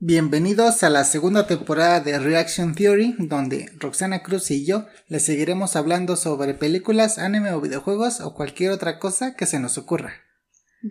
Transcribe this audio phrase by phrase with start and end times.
[0.00, 5.74] Bienvenidos a la segunda temporada de Reaction Theory, donde Roxana Cruz y yo les seguiremos
[5.74, 10.12] hablando sobre películas, anime o videojuegos o cualquier otra cosa que se nos ocurra.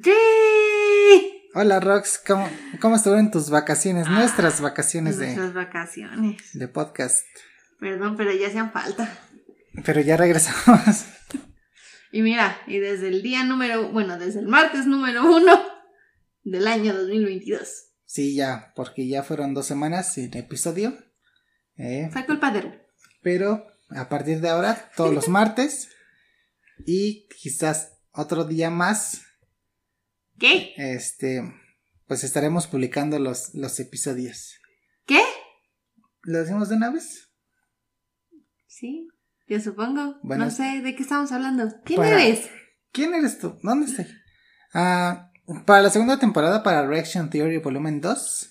[0.03, 0.11] ¡Sí!
[1.53, 2.49] Hola Rox, ¿cómo,
[2.81, 4.09] cómo estuvieron tus vacaciones?
[4.09, 6.41] Nuestras vacaciones de, Nuestras vacaciones.
[6.51, 7.25] de podcast.
[7.79, 9.09] Perdón, pero ya hacían falta.
[9.85, 11.05] Pero ya regresamos.
[12.11, 15.61] Y mira, y desde el día número, bueno, desde el martes número uno
[16.43, 17.86] del año 2022.
[18.07, 20.97] Sí, ya, porque ya fueron dos semanas sin episodio.
[21.75, 22.81] Eh, Fue culpa de
[23.21, 25.89] pero a partir de ahora, todos los martes.
[26.85, 29.21] Y quizás otro día más
[30.39, 30.73] ¿Qué?
[30.77, 31.41] este,
[32.07, 34.55] pues estaremos publicando los, los episodios.
[35.05, 35.21] ¿Qué?
[36.23, 37.29] ¿Lo decimos de una vez?
[38.67, 39.07] Sí,
[39.47, 40.19] yo supongo.
[40.23, 41.69] Bueno, no sé, ¿de qué estamos hablando?
[41.83, 42.47] ¿Quién para- eres?
[42.91, 43.57] ¿Quién eres tú?
[43.63, 44.07] ¿Dónde estoy?
[44.73, 45.26] Ah,
[45.65, 48.49] para la segunda temporada, para Reaction Theory Volumen 2,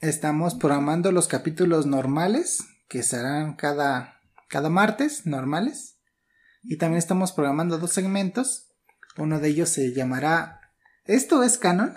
[0.00, 5.98] estamos programando los capítulos normales, que serán cada, cada martes, normales.
[6.62, 8.68] Y también estamos programando dos segmentos.
[9.16, 10.60] Uno de ellos se llamará
[11.04, 11.94] Esto es Canon,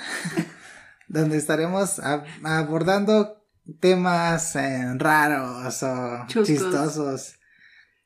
[1.08, 3.46] donde estaremos ab- abordando
[3.80, 6.48] temas eh, raros o Chuscos.
[6.48, 7.36] chistosos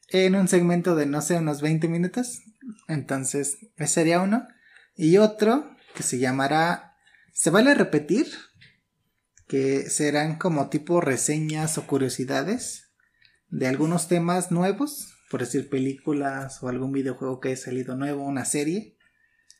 [0.10, 2.42] en un segmento de no sé, unos 20 minutos.
[2.88, 4.48] Entonces, ese sería uno.
[4.96, 6.90] Y otro que se llamará
[7.40, 8.28] ¿Se vale repetir?
[9.48, 12.92] Que serán como tipo reseñas o curiosidades
[13.48, 18.44] de algunos temas nuevos, por decir películas o algún videojuego que haya salido nuevo, una
[18.44, 18.98] serie.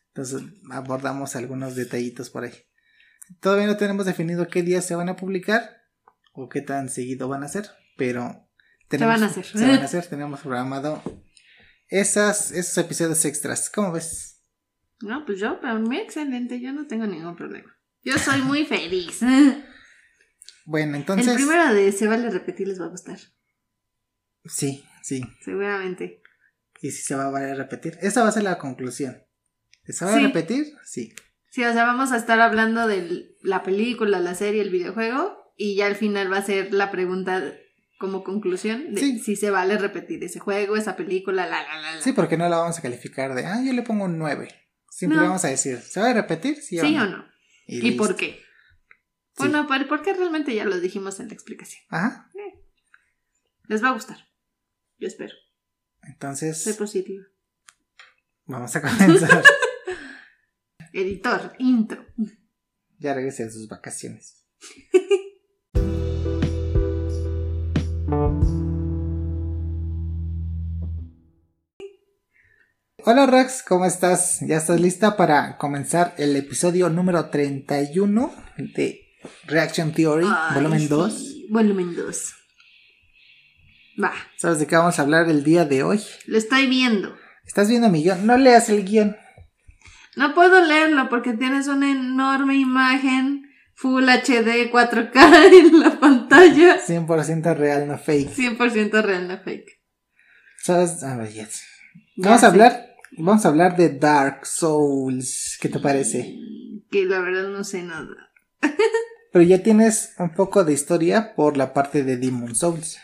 [0.10, 2.54] Entonces abordamos algunos detallitos por ahí.
[3.40, 5.78] Todavía no tenemos definido qué días se van a publicar
[6.34, 8.46] o qué tan seguido van a ser, pero
[8.90, 9.46] van a hacer.
[9.46, 11.02] Se van a hacer, tenemos programado
[11.88, 13.70] esas, esos episodios extras.
[13.70, 14.39] ¿Cómo ves?
[15.02, 17.74] No, pues yo, para mí excelente, yo no tengo ningún problema.
[18.04, 19.20] Yo soy muy feliz.
[20.66, 21.28] Bueno, entonces.
[21.28, 23.18] El primero de Se vale repetir les va a gustar,
[24.46, 25.22] Sí, sí.
[25.44, 26.22] seguramente.
[26.82, 27.98] Y si se va a valer repetir.
[28.02, 29.18] Esa va a ser la conclusión.
[29.84, 30.24] ¿Se va a Sí.
[30.26, 30.66] repetir?
[30.86, 31.14] Sí.
[31.52, 35.76] Sí, o sea, vamos a estar hablando de la película, la serie, el videojuego, y
[35.76, 37.44] ya al final va a ser la pregunta
[38.00, 39.20] como conclusión de Sí.
[39.20, 42.02] si se vale repetir ese juego, esa película, la, la, la, la.
[42.02, 44.48] Sí, porque no la vamos a calificar de, ah, yo le pongo un 9.
[45.00, 45.24] Siempre No.
[45.28, 46.58] vamos a decir, ¿se va a repetir?
[46.58, 47.26] Sí, ¿Sí o no?
[47.68, 48.42] ¿Y, por qué?
[49.38, 51.82] Bueno, por, porque realmente ya lo dijimos en la explicación.
[51.88, 52.30] Ajá.
[53.68, 54.18] Les va a gustar.
[54.98, 55.34] Yo espero.
[56.04, 57.24] Entonces, Soy positiva.
[58.46, 59.42] vamos a comenzar.
[60.92, 62.06] Editor, intro.
[62.98, 64.44] ya regresé de sus vacaciones.
[73.12, 74.38] Hola Rex, ¿cómo estás?
[74.42, 78.32] ¿Ya estás lista para comenzar el episodio número 31
[78.76, 79.02] de
[79.48, 81.36] Reaction Theory, Ay, volumen sí, 2?
[81.50, 82.34] Volumen 2.
[84.04, 86.00] Va, ¿Sabes de qué vamos a hablar el día de hoy?
[86.28, 87.16] lo estoy viendo.
[87.48, 88.28] ¿Estás viendo mi guion?
[88.28, 89.18] No leas el guion.
[90.16, 93.42] No puedo leerlo porque tienes una enorme imagen
[93.74, 96.80] Full HD 4K en la pantalla.
[96.86, 98.36] 100% real, no fake.
[98.36, 99.82] 100% real, no fake.
[100.62, 101.02] ¿Sabes?
[101.02, 101.64] A ver, yes.
[102.18, 105.58] Vamos a hablar, vamos a hablar de Dark Souls.
[105.62, 106.38] ¿Qué te parece?
[106.92, 108.32] Que la verdad no sé nada.
[109.32, 112.98] Pero ya tienes un poco de historia por la parte de Demon Souls.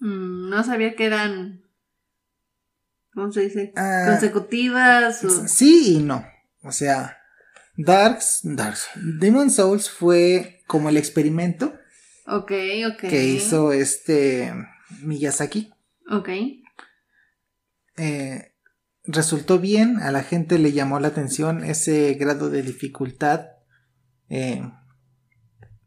[0.00, 1.62] Mm, no sabía que eran.
[3.14, 3.72] ¿Cómo se dice?
[3.76, 5.48] Ah, Consecutivas o.
[5.48, 6.24] Sí y no.
[6.62, 7.18] O sea,
[7.76, 11.74] Darks, Darks, Demon Souls fue como el experimento
[12.26, 12.52] Ok,
[12.92, 13.00] ok.
[13.08, 14.52] que hizo este
[15.02, 15.72] Miyazaki.
[16.10, 16.28] Ok.
[17.96, 18.49] Eh,
[19.12, 23.46] resultó bien, a la gente le llamó la atención ese grado de dificultad
[24.28, 24.62] eh,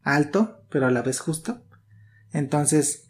[0.02, 1.62] alto, pero a la vez justo.
[2.32, 3.08] Entonces,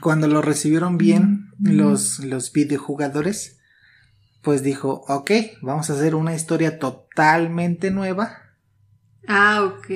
[0.00, 3.58] cuando lo recibieron bien los, los videojugadores,
[4.42, 5.30] pues dijo, ok,
[5.62, 8.48] vamos a hacer una historia totalmente nueva
[9.26, 9.86] Ah, ok.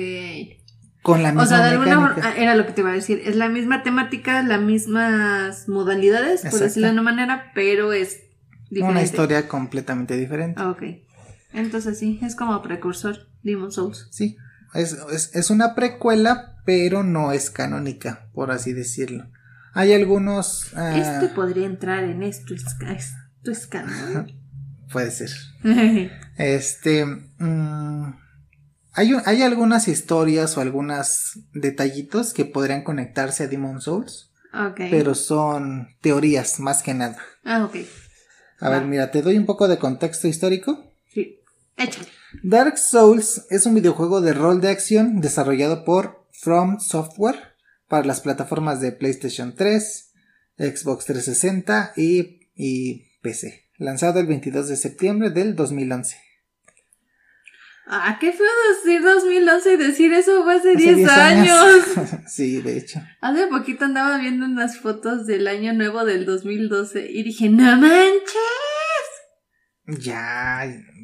[1.01, 3.21] con la misma O sea, de alguna era lo que te iba a decir.
[3.25, 8.21] Es la misma temática, las mismas modalidades, por decirlo de una manera, pero es
[8.73, 8.91] diferente.
[8.91, 10.61] una historia completamente diferente.
[10.61, 10.83] Ah, ok.
[11.53, 14.07] Entonces sí, es como precursor Demon Souls.
[14.11, 14.37] Sí,
[14.73, 19.27] es, es, es una precuela, pero no es canónica, por así decirlo.
[19.73, 20.71] Hay algunos...
[20.75, 22.63] ah, Este podría entrar en esto, es,
[22.95, 24.31] esto es canon.
[24.91, 25.29] Puede ser.
[26.37, 27.05] Este...
[27.05, 28.13] mm,
[28.93, 34.81] hay, un- hay algunas historias o algunos detallitos que podrían conectarse a Demon Souls, ok.
[34.91, 37.17] pero son teorías más que nada.
[37.43, 37.75] Ah, ok.
[38.63, 40.93] A ver, mira, te doy un poco de contexto histórico.
[41.13, 41.41] Sí.
[41.75, 42.07] Échale.
[42.43, 47.35] Dark Souls es un videojuego de rol de acción desarrollado por From Software
[47.89, 50.13] para las plataformas de PlayStation 3,
[50.59, 56.15] Xbox 360 y, y PC, lanzado el 22 de septiembre del 2011.
[57.85, 61.85] Ah, qué feo decir 2011 y decir eso fue hace 10 años.
[62.27, 63.01] sí, de hecho.
[63.21, 68.33] Hace poquito andaba viendo unas fotos del año nuevo del 2012 y dije, no manches.
[69.85, 70.63] Ya,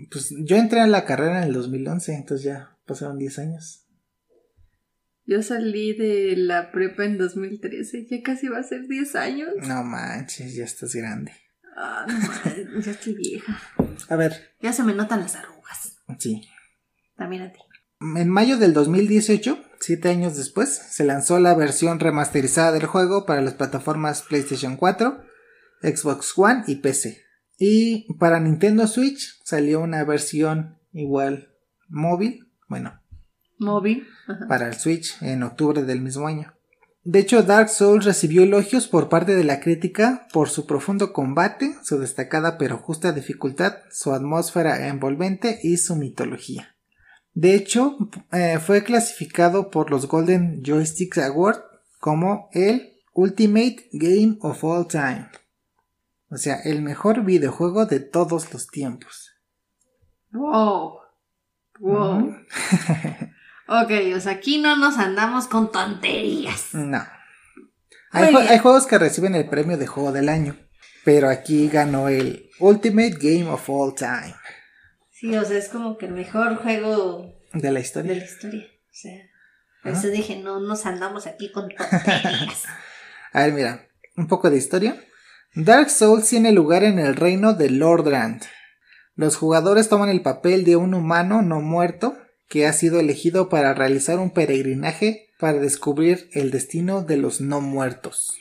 [0.09, 3.85] pues yo entré a la carrera en el 2011, entonces ya pasaron 10 años.
[5.25, 9.49] Yo salí de la prepa en 2013, ya casi va a ser 10 años.
[9.67, 11.33] No manches, ya estás grande.
[11.75, 13.61] Ah, no manches, ya estoy vieja.
[14.07, 14.55] A ver.
[14.61, 15.97] Ya se me notan las arrugas.
[16.17, 16.41] Sí.
[17.19, 17.60] También a ti.
[18.01, 23.42] En mayo del 2018, siete años después, se lanzó la versión remasterizada del juego para
[23.42, 25.21] las plataformas PlayStation 4,
[25.81, 27.21] Xbox One y PC.
[27.57, 31.54] Y para Nintendo Switch salió una versión igual
[31.89, 33.01] móvil, bueno,
[33.57, 34.07] móvil
[34.48, 36.54] para el Switch en octubre del mismo año.
[37.04, 41.75] De hecho, Dark Souls recibió elogios por parte de la crítica por su profundo combate,
[41.83, 46.77] su destacada pero justa dificultad, su atmósfera envolvente y su mitología.
[47.33, 47.97] De hecho,
[48.31, 51.61] eh, fue clasificado por los Golden Joysticks Award
[51.99, 55.29] como el Ultimate Game of All Time.
[56.31, 59.31] O sea, el mejor videojuego de todos los tiempos.
[60.31, 60.99] Wow.
[61.79, 62.35] Wow.
[63.67, 66.73] ok, o sea, aquí no nos andamos con tonterías.
[66.73, 67.03] No.
[68.11, 70.55] Hay, hay, juegos que reciben el premio de juego del año,
[71.05, 74.35] pero aquí ganó el Ultimate Game of All Time.
[75.19, 78.13] Sí, o sea, es como que el mejor juego de la historia.
[78.13, 78.63] De la historia.
[78.63, 79.21] O sea,
[79.83, 82.63] por eso dije, no nos andamos aquí con tonterías.
[83.33, 85.04] A ver, mira, un poco de historia.
[85.56, 88.44] Dark Souls tiene lugar en el reino de Lordrand.
[89.16, 92.18] Los jugadores toman el papel de un humano no muerto
[92.48, 97.60] que ha sido elegido para realizar un peregrinaje para descubrir el destino de los no
[97.60, 98.38] muertos.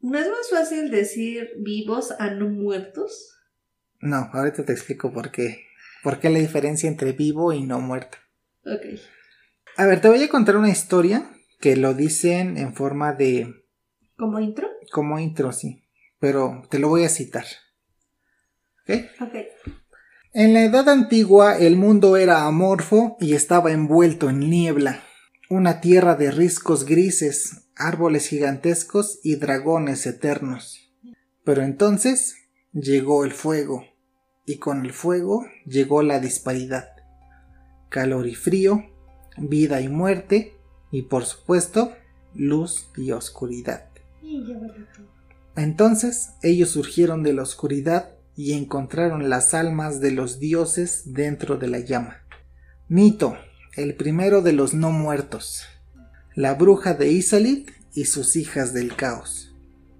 [0.00, 3.36] ¿No es más fácil decir vivos a no muertos?
[4.00, 5.65] No, ahorita te explico por qué.
[6.06, 8.18] ¿Por qué la diferencia entre vivo y no muerto?
[8.64, 9.00] Ok.
[9.76, 11.28] A ver, te voy a contar una historia
[11.60, 13.66] que lo dicen en forma de...
[14.16, 14.68] ¿Como intro?
[14.92, 15.82] Como intro, sí
[16.18, 17.44] pero te lo voy a citar.
[18.82, 18.96] ¿Ok?
[20.32, 25.02] En la Edad Antigua el mundo era amorfo y estaba envuelto en niebla,
[25.48, 30.92] una tierra de riscos grises, árboles gigantescos y dragones eternos.
[31.44, 32.36] Pero entonces
[32.72, 33.84] llegó el fuego,
[34.46, 36.88] y con el fuego llegó la disparidad.
[37.88, 38.84] Calor y frío,
[39.36, 40.54] vida y muerte,
[40.90, 41.92] y por supuesto,
[42.34, 43.88] luz y oscuridad.
[45.56, 51.68] Entonces ellos surgieron de la oscuridad y encontraron las almas de los dioses dentro de
[51.68, 52.18] la llama.
[52.88, 53.36] Nito,
[53.74, 55.64] el primero de los no muertos.
[56.34, 59.54] La bruja de Isalith y sus hijas del caos.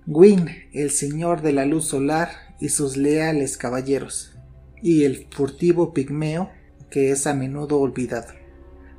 [0.06, 4.35] Gwyn, el señor de la luz solar y sus leales caballeros.
[4.82, 6.50] Y el furtivo pigmeo
[6.90, 8.32] que es a menudo olvidado.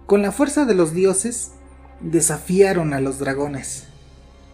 [0.06, 1.52] Con la fuerza de los dioses,
[2.02, 3.88] desafiaron a los dragones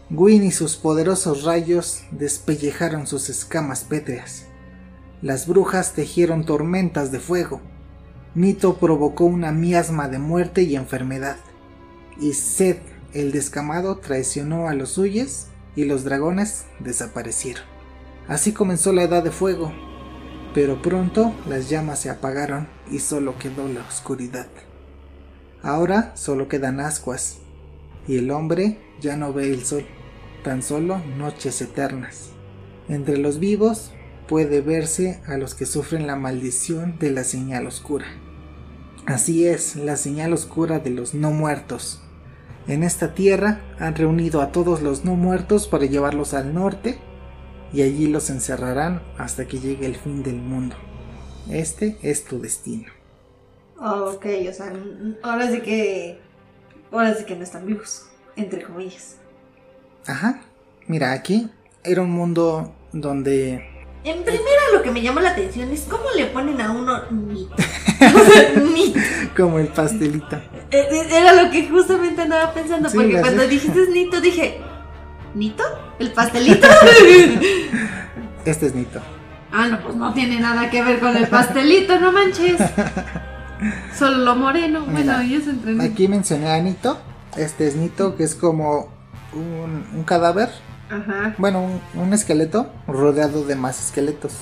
[0.09, 4.45] Gwyn y sus poderosos rayos despellejaron sus escamas pétreas.
[5.23, 7.61] Las brujas tejieron tormentas de fuego.
[8.35, 11.37] Nito provocó una miasma de muerte y enfermedad.
[12.19, 12.81] Y Seth,
[13.13, 17.63] el descamado, traicionó a los suyos y los dragones desaparecieron.
[18.27, 19.73] Así comenzó la edad de fuego,
[20.53, 24.47] pero pronto las llamas se apagaron y solo quedó la oscuridad.
[25.61, 27.39] Ahora solo quedan ascuas
[28.07, 29.85] y el hombre ya no ve el sol
[30.43, 32.29] tan solo noches eternas.
[32.89, 33.91] Entre los vivos
[34.27, 38.05] puede verse a los que sufren la maldición de la señal oscura.
[39.05, 42.01] Así es, la señal oscura de los no muertos.
[42.67, 46.99] En esta tierra han reunido a todos los no muertos para llevarlos al norte
[47.73, 50.75] y allí los encerrarán hasta que llegue el fin del mundo.
[51.49, 52.85] Este es tu destino.
[53.79, 54.71] Oh, ok, o sea,
[55.23, 56.19] ahora sí que.
[56.91, 59.17] Ahora sí que no están vivos, entre comillas.
[60.05, 60.41] Ajá.
[60.87, 61.49] Mira, aquí
[61.83, 63.69] era un mundo donde...
[64.03, 67.55] En primera lo que me llamó la atención es cómo le ponen a uno nito.
[69.35, 70.35] Como el pastelito.
[70.69, 74.59] E, e, era lo que justamente andaba pensando, porque cuando dijiste nito dije,
[75.33, 75.63] ¿nito?
[76.03, 76.67] ¿El pastelito?
[78.45, 78.99] este es nito.
[79.53, 82.59] Ah, no, pues no tiene nada que ver con el pastelito, no manches.
[83.97, 84.85] Solo lo moreno.
[84.85, 85.81] bueno, se entrenó.
[85.83, 86.99] Aquí mencioné a Nito.
[87.37, 88.89] Este es Nito, que es como
[89.33, 90.49] un, cadáver.
[91.37, 94.33] Bueno, un, esqueleto rodeado de más esqueletos.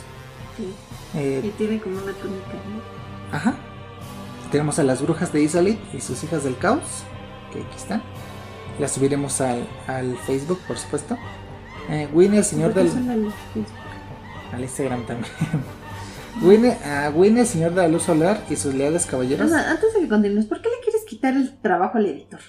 [0.58, 0.74] Sí.
[1.14, 2.52] Eh, y tiene como una túnica,
[3.32, 3.54] Ajá.
[4.52, 7.04] tenemos a las brujas de Isolit y sus hijas del caos,
[7.54, 8.02] que aquí están.
[8.80, 11.18] Las subiremos al, al Facebook, por supuesto.
[11.92, 12.90] Eh, Winnie, el señor del.
[14.54, 15.32] Al Instagram también.
[16.42, 19.46] Winnie, a Winnie, el señor de la luz solar y sus leales caballeros.
[19.48, 22.40] O sea, antes de que continúes, ¿por qué le quieres quitar el trabajo al editor?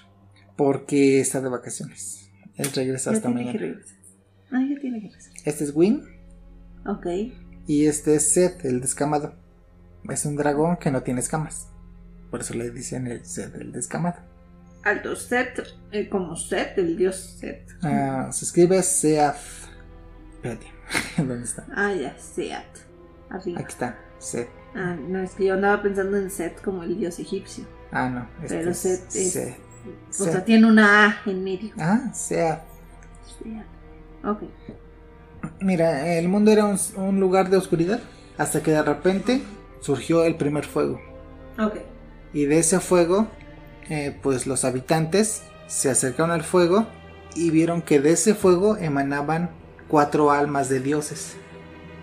[0.56, 2.30] Porque está de vacaciones.
[2.56, 3.58] Él regresa Ya hasta mañana.
[4.52, 5.32] Ah, ya tiene que regresar.
[5.44, 6.04] Este es Win
[6.86, 7.06] Ok.
[7.66, 9.34] y este es Seth, el descamado.
[10.08, 11.68] Es un dragón que no tiene escamas.
[12.30, 14.18] Por eso le dicen el Seth, el descamado.
[14.84, 15.62] Alto Set,
[15.92, 17.68] eh, como Set, el dios Set.
[17.82, 19.36] Ah, se escribe Seath.
[20.34, 20.66] Espérate,
[21.18, 21.66] ¿dónde está?
[21.74, 22.64] Ah, ya, Seat.
[23.30, 23.60] Arriba.
[23.60, 24.48] Aquí está, Seth.
[24.74, 27.64] Ah, no, es que yo andaba pensando en Set como el dios egipcio.
[27.92, 28.28] Ah, no.
[28.42, 29.56] Este Pero Set es- Seth.
[30.10, 30.44] O sea, Set.
[30.44, 31.72] tiene una A en medio.
[31.78, 32.60] Ah, Seath.
[33.42, 33.64] Seat.
[34.24, 34.42] Ok.
[35.60, 38.00] Mira, el mundo era un, un lugar de oscuridad
[38.38, 39.42] hasta que de repente
[39.80, 41.00] surgió el primer fuego.
[41.58, 41.76] Ok.
[42.32, 43.28] Y de ese fuego,
[43.92, 46.86] eh, pues los habitantes se acercaron al fuego
[47.34, 49.50] y vieron que de ese fuego emanaban
[49.86, 51.34] cuatro almas de dioses.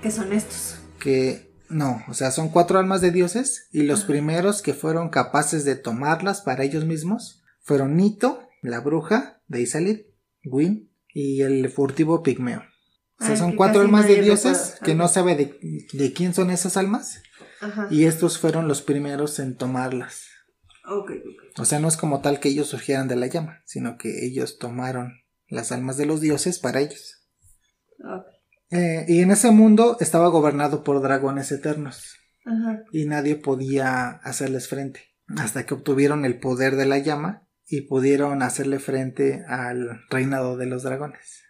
[0.03, 0.75] ¿Qué son estos?
[0.99, 5.65] Que no, o sea, son cuatro almas de dioses y los primeros que fueron capaces
[5.65, 10.05] de tomarlas para ellos mismos fueron Nito, la bruja de Isalit,
[10.43, 12.61] Gwyn y el furtivo pigmeo.
[13.19, 16.51] O sea, Ay, son cuatro almas de dioses que no sabe de, de quién son
[16.51, 17.23] esas almas
[17.61, 17.87] Ajá.
[17.89, 20.27] y estos fueron los primeros en tomarlas.
[21.57, 24.57] O sea, no es como tal que ellos surgieran de la llama, sino que ellos
[24.57, 27.27] tomaron las almas de los dioses para ellos.
[28.71, 32.15] Eh, y en ese mundo estaba gobernado por dragones eternos
[32.45, 32.83] Ajá.
[32.91, 35.01] y nadie podía hacerles frente
[35.37, 40.65] hasta que obtuvieron el poder de la llama y pudieron hacerle frente al reinado de
[40.65, 41.43] los dragones.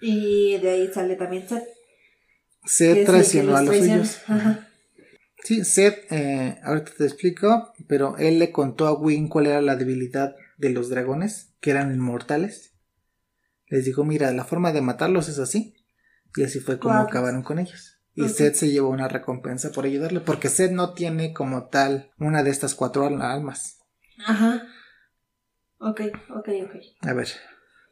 [0.00, 1.46] Y de ahí sale también
[2.64, 4.20] Seth que traicionó a los suyos.
[4.26, 4.68] Ajá.
[5.44, 9.76] Sí, Seth, eh, ahorita te explico, pero él le contó a Win cuál era la
[9.76, 12.74] debilidad de los dragones, que eran inmortales.
[13.66, 15.74] Les dijo, mira, la forma de matarlos es así.
[16.36, 17.98] Y así fue como acabaron con ellos.
[18.14, 18.28] Y Ok.
[18.30, 22.50] Seth se llevó una recompensa por ayudarle, porque Seth no tiene como tal una de
[22.50, 23.78] estas cuatro al- almas.
[24.26, 24.62] Ajá.
[25.78, 26.76] Ok, ok, ok.
[27.08, 27.28] A ver.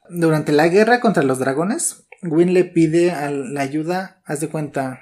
[0.09, 5.00] Durante la guerra contra los dragones, Win le pide a la ayuda, haz de cuenta,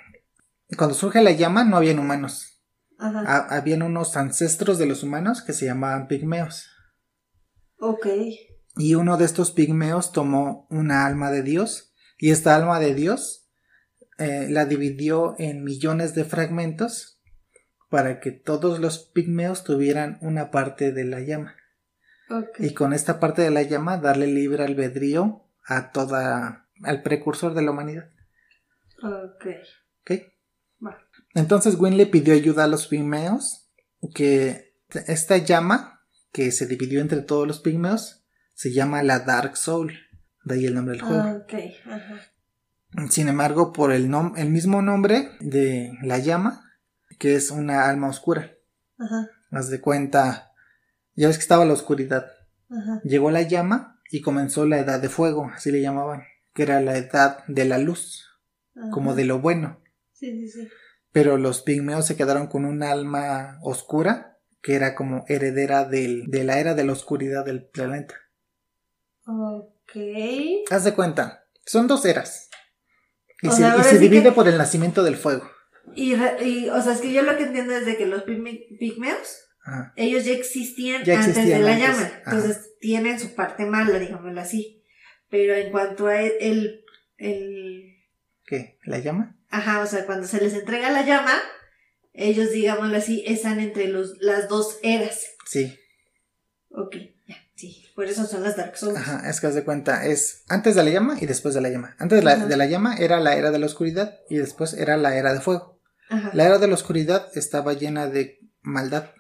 [0.77, 2.61] cuando surge la llama no habían humanos.
[2.99, 3.23] Ajá.
[3.27, 6.69] Ha- habían unos ancestros de los humanos que se llamaban pigmeos.
[7.79, 8.07] Ok.
[8.77, 11.95] Y uno de estos pigmeos tomó una alma de Dios.
[12.19, 13.49] Y esta alma de Dios
[14.19, 17.21] eh, la dividió en millones de fragmentos
[17.89, 21.55] para que todos los pigmeos tuvieran una parte de la llama.
[22.31, 22.59] Ok.
[22.61, 27.63] Y con esta parte de la llama darle libre albedrío a toda al precursor de
[27.63, 28.11] la humanidad.
[29.03, 29.47] Ok.
[30.03, 30.11] ¿Ok?
[31.35, 33.71] Entonces Gwen le pidió ayuda a los pigmeos,
[34.15, 34.75] que
[35.07, 39.93] esta llama, que se dividió entre todos los pigmeos, se llama la Dark Soul,
[40.45, 41.23] de ahí el nombre del juego.
[41.87, 42.21] Ajá.
[43.11, 46.65] Sin embargo, por el, nom- el mismo nombre de la llama,
[47.19, 48.53] que es una alma oscura,
[48.99, 49.29] Ajá.
[49.51, 50.53] haz de cuenta,
[51.15, 52.27] ya ves que estaba la oscuridad,
[52.71, 53.01] Ajá.
[53.05, 56.23] llegó la llama y comenzó la edad de fuego, así le llamaban,
[56.55, 58.25] que era la edad de la luz,
[58.91, 59.81] como de lo bueno.
[60.13, 60.69] Sí, sí, sí.
[61.13, 66.45] Pero los pigmeos se quedaron con un alma oscura que era como heredera del- de
[66.45, 68.15] la era de la oscuridad del planeta.
[69.27, 69.93] Ok.
[70.71, 72.51] Haz de cuenta, son dos eras.
[73.43, 75.49] Y O se, sea, y ahora se sí divide que- por el nacimiento del fuego.
[75.95, 78.67] Y, y, o sea, es que yo lo que entiendo es de que los pigme-
[78.79, 79.93] pigmeos, Ajá.
[79.97, 82.03] ellos ya existían Ya antes de la antes, llama.
[82.03, 82.23] ajá.
[82.27, 84.85] Entonces tienen su parte mala, digámoslo así.
[85.31, 86.85] Pero en cuanto a el,
[87.17, 87.95] el-
[88.45, 88.79] ¿Qué?
[88.85, 89.38] ¿La llama?
[89.51, 91.35] Ajá, o sea, cuando se les entrega la llama,
[92.13, 95.25] ellos, digámoslo así, están entre los, las dos eras.
[95.47, 95.79] Sí.
[96.71, 97.85] Ok, ya, sí.
[97.95, 98.99] Por eso son las Dark Souls.
[98.99, 101.71] Ajá, es que haz de cuenta, es antes de la llama y después de la
[101.71, 101.97] llama.
[101.99, 104.97] Antes de la, de la llama era la era de la oscuridad y después era
[104.97, 105.81] la era de fuego.
[106.09, 106.31] Ajá.
[106.35, 109.11] La era de la oscuridad estaba llena de maldad.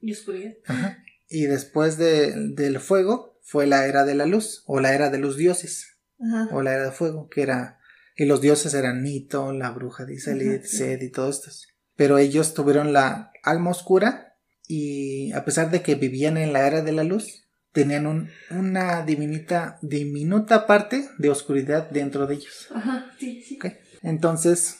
[0.00, 0.52] Y oscuridad.
[0.66, 0.98] Ajá.
[1.28, 5.18] Y después de, del fuego fue la era de la luz o la era de
[5.18, 5.86] los dioses.
[6.20, 6.48] Ajá.
[6.52, 7.79] o la era de fuego, que era.
[8.20, 10.58] Y los dioses eran Nito, la bruja de sí.
[10.62, 11.68] Sed y todos estos.
[11.96, 14.36] Pero ellos tuvieron la alma oscura
[14.68, 19.06] y a pesar de que vivían en la era de la luz, tenían un- una
[19.06, 22.68] divinita, diminuta parte de oscuridad dentro de ellos.
[22.74, 23.56] Ajá, sí, sí.
[23.56, 23.72] Ok.
[24.02, 24.76] Entonces,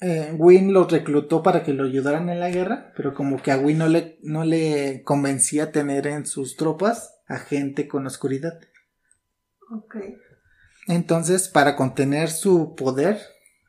[0.00, 3.58] eh, Win los reclutó para que lo ayudaran en la guerra, pero como que a
[3.58, 8.58] Win no le, no le convencía tener en sus tropas a gente con oscuridad.
[9.70, 9.94] Ok.
[10.86, 13.20] Entonces, para contener su poder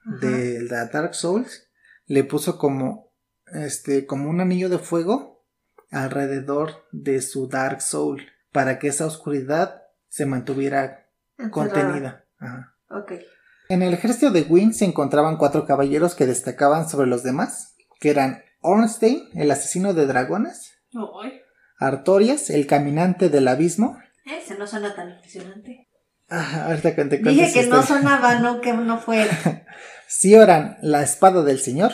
[0.06, 0.18] Ajá.
[0.28, 1.70] de la Dark Souls,
[2.06, 3.12] le puso como
[3.48, 5.46] este como un anillo de fuego
[5.92, 11.52] alrededor de su Dark Soul para que esa oscuridad se mantuviera Encerrada.
[11.52, 12.26] contenida.
[12.40, 12.76] Ajá.
[12.90, 13.14] Ok.
[13.70, 18.10] En el ejército de Gwyn se encontraban cuatro caballeros que destacaban sobre los demás, que
[18.10, 20.74] eran Ornstein, el asesino de dragones.
[21.80, 23.98] Artorias, el caminante del abismo.
[24.26, 25.90] Ese no suena tan impresionante.
[26.36, 29.68] Ah, ahorita que te Dije que no sonaba, no que no fuera.
[30.08, 31.92] Sioran, la espada del señor,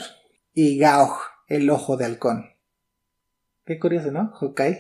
[0.54, 1.18] y Gaog,
[1.48, 2.46] el ojo de halcón.
[3.66, 4.32] Qué curioso, ¿no?
[4.40, 4.80] Hokai.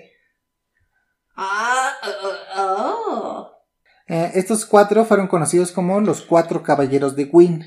[1.35, 1.91] Ah,
[2.55, 3.51] oh, oh.
[4.07, 7.65] Eh, estos cuatro fueron conocidos como los cuatro caballeros de Gwyn,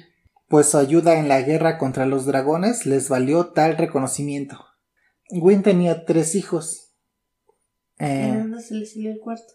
[0.49, 4.65] pues su ayuda en la guerra contra los dragones les valió tal reconocimiento.
[5.29, 6.95] Gwyn tenía tres hijos.
[7.99, 9.53] ¿De Eh, dónde se le salió el cuarto?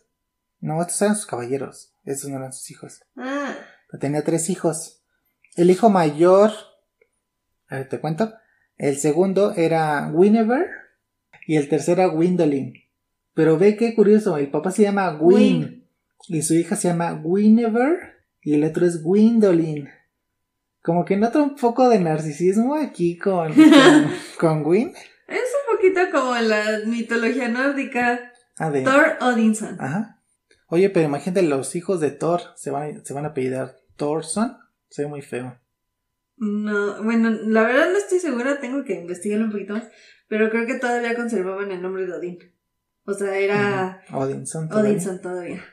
[0.59, 3.01] No, estos eran sus caballeros, estos no eran sus hijos.
[3.15, 3.53] Ah,
[3.89, 5.01] Pero tenía tres hijos.
[5.55, 6.51] El hijo mayor,
[7.69, 8.33] a ver, te cuento.
[8.77, 10.69] El segundo era Guinevere
[11.47, 12.73] y el tercero era Gwendolyn.
[13.33, 15.87] Pero ve qué curioso, el papá se llama Gwyn.
[16.27, 19.89] y su hija se llama Guinevere y el otro es Gwendolyn.
[20.81, 24.93] Como que nota un poco de narcisismo aquí con, con, con Gwyn.
[25.27, 28.31] es un poquito como la mitología nórdica.
[28.57, 29.75] Ah, de- Thor Odinson.
[29.81, 30.16] Ajá.
[30.67, 34.57] Oye, pero imagínate, los hijos de Thor se van, se van a apellidar Thorson.
[34.89, 35.57] Se ve muy feo.
[36.37, 39.87] No, bueno, la verdad no estoy segura, tengo que investigarlo un poquito más,
[40.27, 42.37] pero creo que todavía conservaban el nombre de Odín.
[43.05, 44.03] O sea, era.
[44.11, 44.67] Odinson.
[44.69, 44.91] todavía.
[44.91, 45.63] Odinson todavía.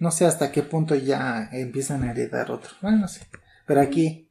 [0.00, 2.70] No sé hasta qué punto ya empiezan a heredar otro.
[2.80, 3.26] Bueno, no sé.
[3.66, 4.30] Pero aquí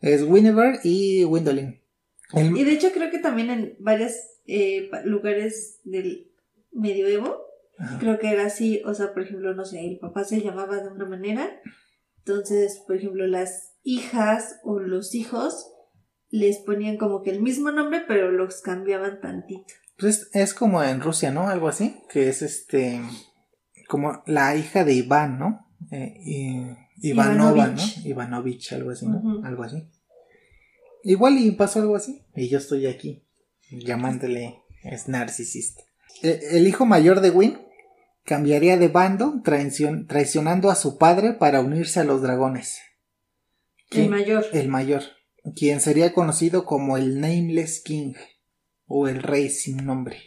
[0.00, 1.80] es Guinevere y Gwendolyn.
[2.32, 4.12] El- Y de hecho creo que también en varios
[5.04, 6.30] lugares del
[6.72, 7.44] medioevo,
[7.80, 7.98] Ajá.
[7.98, 10.88] creo que era así, o sea, por ejemplo, no sé, el papá se llamaba de
[10.88, 11.48] una manera,
[12.18, 15.72] entonces, por ejemplo, las hijas o los hijos
[16.28, 19.64] les ponían como que el mismo nombre, pero los cambiaban tantito.
[19.98, 21.48] Pues es, es como en Rusia, ¿no?
[21.48, 21.96] Algo así.
[22.08, 23.00] Que es este.
[23.88, 25.66] Como la hija de Iván, ¿no?
[25.90, 27.82] Eh, y- Ivanova, ¿no?
[28.04, 28.72] Ivanovich.
[28.72, 29.42] Algo así, ¿no?
[29.44, 29.88] Algo así.
[31.02, 32.22] Igual y pasó algo así.
[32.36, 33.26] Y yo estoy aquí
[33.70, 35.82] llamándole es narcisista.
[36.22, 37.58] Eh, El hijo mayor de Win
[38.24, 42.78] cambiaría de bando traicion- traicionando a su padre para unirse a los dragones.
[43.90, 44.46] El mayor.
[44.52, 45.02] El mayor,
[45.56, 48.14] quien sería conocido como el Nameless King
[48.86, 50.22] o el rey sin nombre.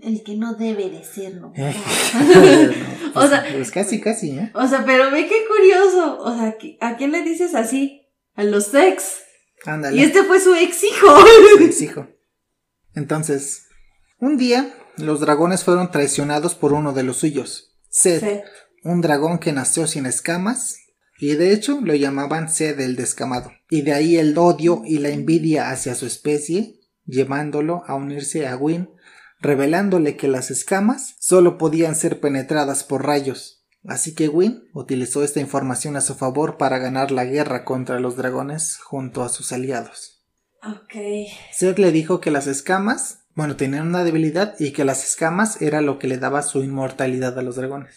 [0.00, 1.48] El que no debe de ser, ¿no?
[1.48, 4.52] No, O pues, sea- pues casi, casi, ¿eh?
[4.54, 6.18] O sea, pero ve qué curioso.
[6.20, 8.06] O sea, ¿qui- ¿a quién le dices así?
[8.34, 9.22] A los ex.
[9.64, 9.96] Ándale.
[9.96, 11.06] Y este fue su ex hijo.
[11.58, 12.06] su exijo.
[12.94, 13.66] Entonces,
[14.20, 18.40] un día los dragones fueron traicionados por uno de los suyos, Seth, Sí.
[18.84, 20.76] un dragón que nació sin escamas
[21.18, 23.50] y de hecho lo llamaban Seth el descamado.
[23.70, 28.54] Y de ahí el odio y la envidia hacia su especie, llevándolo a unirse a
[28.54, 28.90] Gwyn,
[29.40, 33.64] revelándole que las escamas solo podían ser penetradas por rayos.
[33.86, 38.16] Así que Gwyn utilizó esta información a su favor para ganar la guerra contra los
[38.16, 40.24] dragones junto a sus aliados.
[40.62, 40.94] Ok.
[41.52, 45.80] Seth le dijo que las escamas, bueno, tenían una debilidad y que las escamas era
[45.80, 47.96] lo que le daba su inmortalidad a los dragones.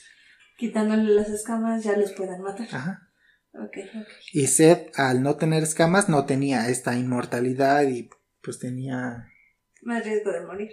[0.56, 2.68] Quitándole las escamas ya los puedan matar.
[2.72, 3.10] Ajá.
[3.56, 4.08] Ok, ok.
[4.34, 8.08] Y Seth, al no tener escamas, no tenía esta inmortalidad y
[8.44, 9.30] pues tenía...
[9.82, 10.70] Más riesgo de morir.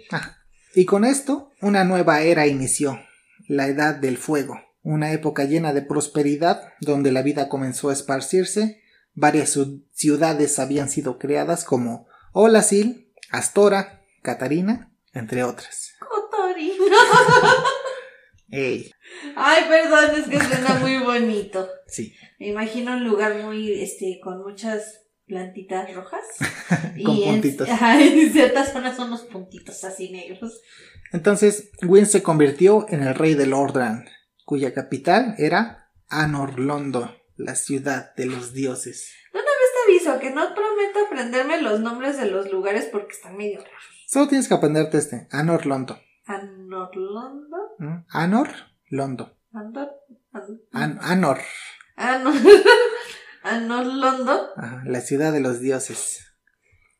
[0.75, 2.99] Y con esto, una nueva era inició,
[3.47, 8.83] la Edad del Fuego, una época llena de prosperidad donde la vida comenzó a esparcirse,
[9.15, 15.93] varias ciu- ciudades habían sido creadas como Olasil, Astora, Catarina, entre otras.
[15.99, 16.83] Cotorino.
[18.51, 18.91] Ey,
[19.35, 21.67] Ay, perdón, es que suena muy bonito.
[21.87, 22.15] sí.
[22.39, 26.23] Me imagino un lugar muy, este, con muchas plantitas rojas.
[27.03, 27.69] Con y en- puntitos.
[27.69, 30.61] ajá, en ciertas zonas son unos puntitos así negros.
[31.11, 34.05] Entonces, Gwyn se convirtió en el rey de Lordran,
[34.45, 39.11] cuya capital era Anor Londo, la ciudad de los dioses.
[39.33, 43.35] Una vez te aviso que no prometo aprenderme los nombres de los lugares porque están
[43.37, 43.98] medio raros.
[44.11, 45.99] Solo tienes que aprenderte este, Anor Londo.
[47.77, 48.05] ¿Mm?
[48.09, 48.49] Anor
[48.87, 49.37] Londo.
[49.53, 49.89] Andor.
[50.31, 51.39] An- An- Anor,
[51.95, 52.33] Anor.
[54.57, 56.25] Ajá, la ciudad de los dioses.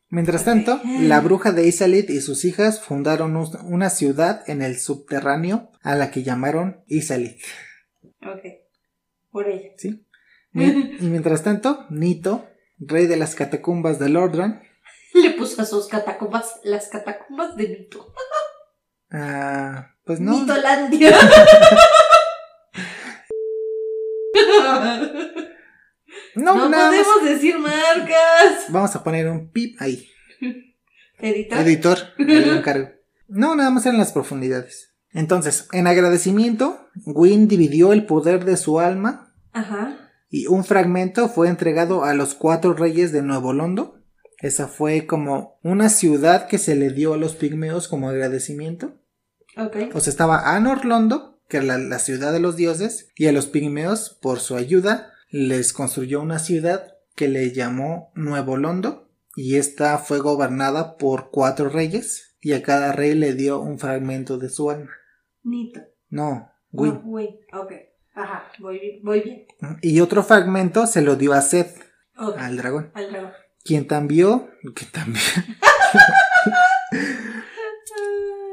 [0.08, 4.78] Mientras tanto, la bruja de Isalith y sus hijas fundaron un- una ciudad en el
[4.78, 7.42] subterráneo a la que llamaron Isalith.
[8.22, 8.44] Ok.
[9.32, 9.70] Por ella.
[9.78, 10.06] ¿sí?
[11.00, 12.46] Y mientras tanto, Nito,
[12.78, 14.62] rey de las catacumbas de Lordran,
[15.14, 18.12] Le puso a sus catacumbas las catacumbas de Nito.
[19.12, 21.16] ah, pues no, Nitolandia.
[26.36, 26.88] no, No, más.
[26.94, 28.66] podemos decir marcas.
[28.68, 30.06] Vamos a poner un pip ahí.
[31.18, 31.58] Editor.
[31.58, 32.90] Editor, encargo.
[33.28, 34.94] No, nada más eran las profundidades.
[35.12, 40.10] Entonces, en agradecimiento, Gwyn dividió el poder de su alma Ajá.
[40.28, 43.99] y un fragmento fue entregado a los cuatro reyes de Nuevo Londo.
[44.40, 48.94] Esa fue como una ciudad que se le dio a los pigmeos como agradecimiento.
[49.56, 49.76] Ok.
[49.94, 53.32] O sea, estaba Anor Londo, que era la, la ciudad de los dioses, y a
[53.32, 59.56] los pigmeos, por su ayuda, les construyó una ciudad que le llamó Nuevo Londo, y
[59.56, 64.48] esta fue gobernada por cuatro reyes, y a cada rey le dio un fragmento de
[64.48, 64.90] su alma.
[65.42, 65.80] Nito.
[66.08, 66.94] No, Gwyn.
[66.96, 67.28] Ah, Gwyn.
[67.52, 67.72] Ok.
[68.14, 68.44] Ajá.
[68.58, 69.46] Voy, voy bien.
[69.82, 71.76] Y otro fragmento se lo dio a Seth,
[72.16, 72.36] Ok.
[72.38, 73.32] al dragón, Al dragón.
[73.64, 75.22] Quien también, que también,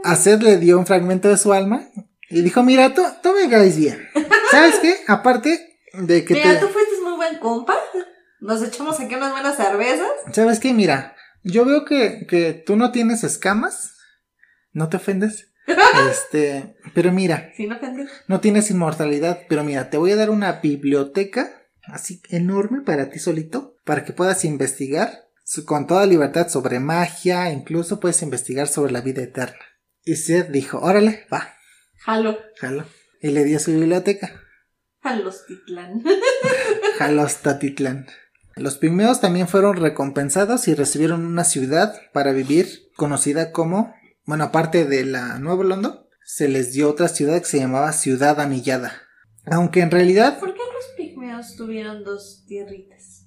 [0.04, 1.88] a Seth le dio un fragmento de su alma,
[2.30, 4.06] y dijo, mira, tú, tú me caes bien.
[4.52, 4.98] ¿Sabes qué?
[5.08, 6.60] Aparte de que Mira, te...
[6.60, 7.76] tú fuiste muy buen compa.
[8.42, 10.08] Nos echamos aquí unas buenas cervezas.
[10.34, 10.74] ¿Sabes qué?
[10.74, 13.94] Mira, yo veo que, que tú no tienes escamas.
[14.74, 15.54] ¿No te ofendes?
[16.10, 18.08] Este, pero mira, Sin ofender.
[18.28, 21.52] no tienes inmortalidad, pero mira, te voy a dar una biblioteca
[21.84, 25.28] así enorme para ti solito, para que puedas investigar
[25.66, 29.58] con toda libertad sobre magia, incluso puedes investigar sobre la vida eterna.
[30.04, 31.56] Y Seth dijo, órale, va,
[32.00, 32.38] Jalo.
[32.60, 32.86] jalo.
[33.22, 34.44] Y le dio su biblioteca.
[35.02, 36.04] Jalos Titlán.
[36.98, 38.08] Jalostatitlán.
[38.58, 43.94] Los pigmeos también fueron recompensados y recibieron una ciudad para vivir conocida como,
[44.26, 48.42] bueno, aparte de la Nuevo Londo, se les dio otra ciudad que se llamaba Ciudad
[48.42, 49.02] Anillada.
[49.46, 53.27] Aunque en realidad, ¿Por qué los pigmeos tuvieron dos tierritas?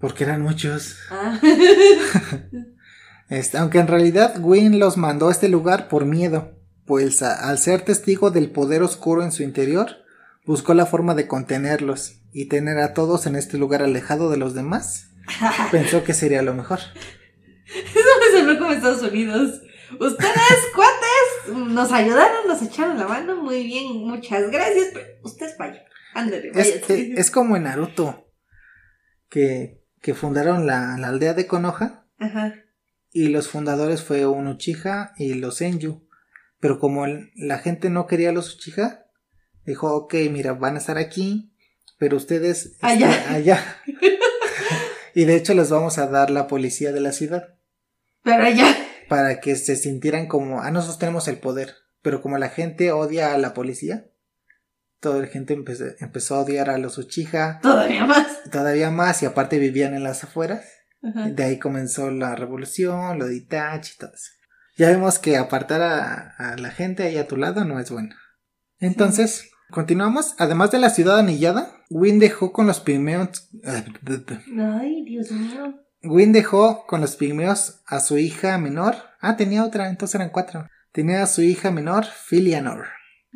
[0.00, 1.38] Porque eran muchos, Ah.
[3.28, 7.58] este, aunque en realidad Gwyn los mandó a este lugar por miedo, pues a- al
[7.58, 9.88] ser testigo del poder oscuro en su interior,
[10.46, 14.54] buscó la forma de contenerlos y tener a todos en este lugar alejado de los
[14.54, 15.10] demás.
[15.70, 16.78] Pensó que sería lo mejor.
[17.66, 19.60] Eso me sonó como Estados Unidos.
[20.00, 23.36] Ustedes, cuates, nos ayudaron, nos echaron la mano.
[23.42, 24.88] Muy bien, muchas gracias.
[24.94, 25.06] Pero.
[26.14, 27.12] Ándale, Es, váyanse.
[27.12, 28.26] es- es como en Naruto,
[29.28, 32.54] que, que fundaron la, la aldea de Konoha Ajá.
[33.10, 36.06] y los fundadores fue un Uchiha y los Senju.
[36.60, 39.06] Pero como el- la gente no quería a los Uchiha,
[39.64, 41.52] dijo, ok, mira, van a estar aquí,
[41.98, 43.32] pero ustedes Allá.
[43.32, 43.62] allá.
[45.14, 47.54] y de hecho les vamos a dar la policía de la ciudad
[48.22, 48.76] Pero ya.
[49.08, 51.74] para que se sintieran como, ah, nosotros tenemos el poder.
[52.02, 54.06] Pero como la gente odia a la policía,
[55.00, 58.26] toda la gente empezó, empezó a odiar a los Uchiha Todavía más.
[58.50, 60.64] todavía más y aparte vivían en las afueras.
[61.02, 61.28] Ajá.
[61.28, 64.30] De ahí comenzó la revolución, lo de Itachi y todo eso.
[64.76, 68.14] Ya vemos que apartar a, a la gente ahí a tu lado no es bueno.
[68.78, 70.34] Entonces, continuamos.
[70.38, 73.48] Además de la ciudad anillada, Win dejó con los pigmeos.
[73.64, 75.74] Ay, Dios mío.
[76.02, 78.94] Win dejó con los pigmeos a su hija menor.
[79.20, 80.66] Ah, tenía otra, entonces eran cuatro.
[80.92, 82.86] Tenía a su hija menor, Filianor.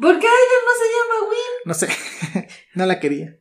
[0.01, 1.52] ¿Por qué ella no se llama Win?
[1.65, 1.89] No sé,
[2.75, 3.37] no la quería.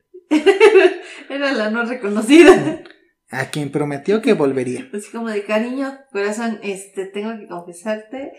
[1.28, 2.82] Era la no reconocida.
[3.30, 4.90] A quien prometió que volvería.
[4.92, 8.32] Así como de cariño, corazón, este, tengo que confesarte,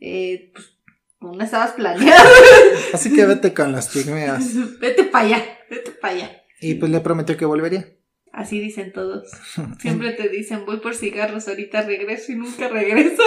[0.00, 0.74] eh, pues,
[1.20, 2.30] no estabas planeado.
[2.92, 4.44] Así que vete con los pigmeos.
[4.80, 6.42] vete para allá, vete para allá.
[6.60, 7.88] Y pues le prometió que volvería.
[8.32, 9.30] Así dicen todos.
[9.78, 13.22] Siempre te dicen, voy por cigarros, ahorita regreso y nunca regreso.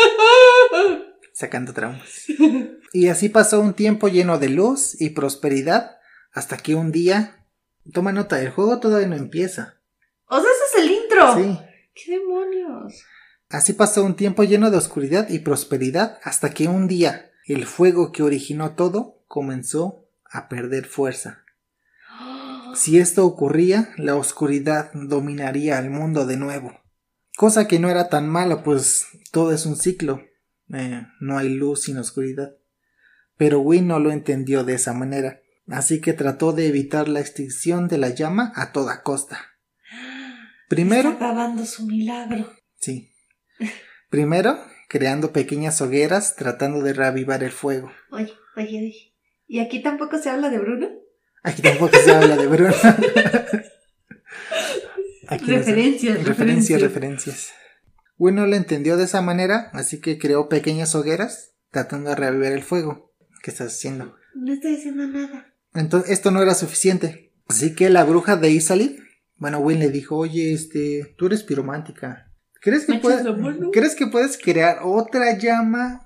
[1.38, 2.26] Sacando traumas.
[2.94, 5.98] Y así pasó un tiempo lleno de luz y prosperidad
[6.32, 7.46] hasta que un día...
[7.94, 9.76] Toma nota, el juego todavía no empieza.
[10.26, 11.36] o sea, ese es el intro.
[11.36, 11.60] Sí.
[11.94, 13.04] ¿Qué demonios?
[13.50, 18.12] Así pasó un tiempo lleno de oscuridad y prosperidad hasta que un día el fuego
[18.12, 21.44] que originó todo comenzó a perder fuerza.
[22.74, 26.80] Si esto ocurría, la oscuridad dominaría al mundo de nuevo.
[27.38, 30.22] Cosa que no era tan mala, pues todo es un ciclo.
[30.74, 32.56] Eh, no hay luz sin oscuridad.
[33.38, 37.88] Pero Win no lo entendió de esa manera, así que trató de evitar la extinción
[37.88, 39.40] de la llama a toda costa.
[40.70, 42.52] Primero, Está acabando su milagro.
[42.76, 43.12] sí.
[44.10, 47.92] Primero, creando pequeñas hogueras tratando de reavivar el fuego.
[48.12, 49.14] Oye, oye, oye.
[49.48, 50.90] ¿Y aquí tampoco se habla de Bruno?
[51.44, 52.74] Aquí tampoco se habla de Bruno.
[55.30, 57.52] Aquí Referencias, referencias, referencias.
[58.18, 58.20] Referencias.
[58.20, 62.64] Bueno, lo entendió de esa manera, así que creó pequeñas hogueras tratando de reavivar el
[62.64, 63.14] fuego.
[63.44, 64.16] ¿Qué estás haciendo?
[64.36, 65.54] No estoy haciendo nada.
[65.74, 67.34] Entonces, esto no era suficiente.
[67.48, 69.00] Así que la bruja de Isalith,
[69.36, 72.32] bueno, Win le dijo, oye, este, tú eres piromántica.
[72.62, 73.26] ¿Crees que, ¿Me puedes?
[73.72, 76.04] ¿Crees que puedes crear otra llama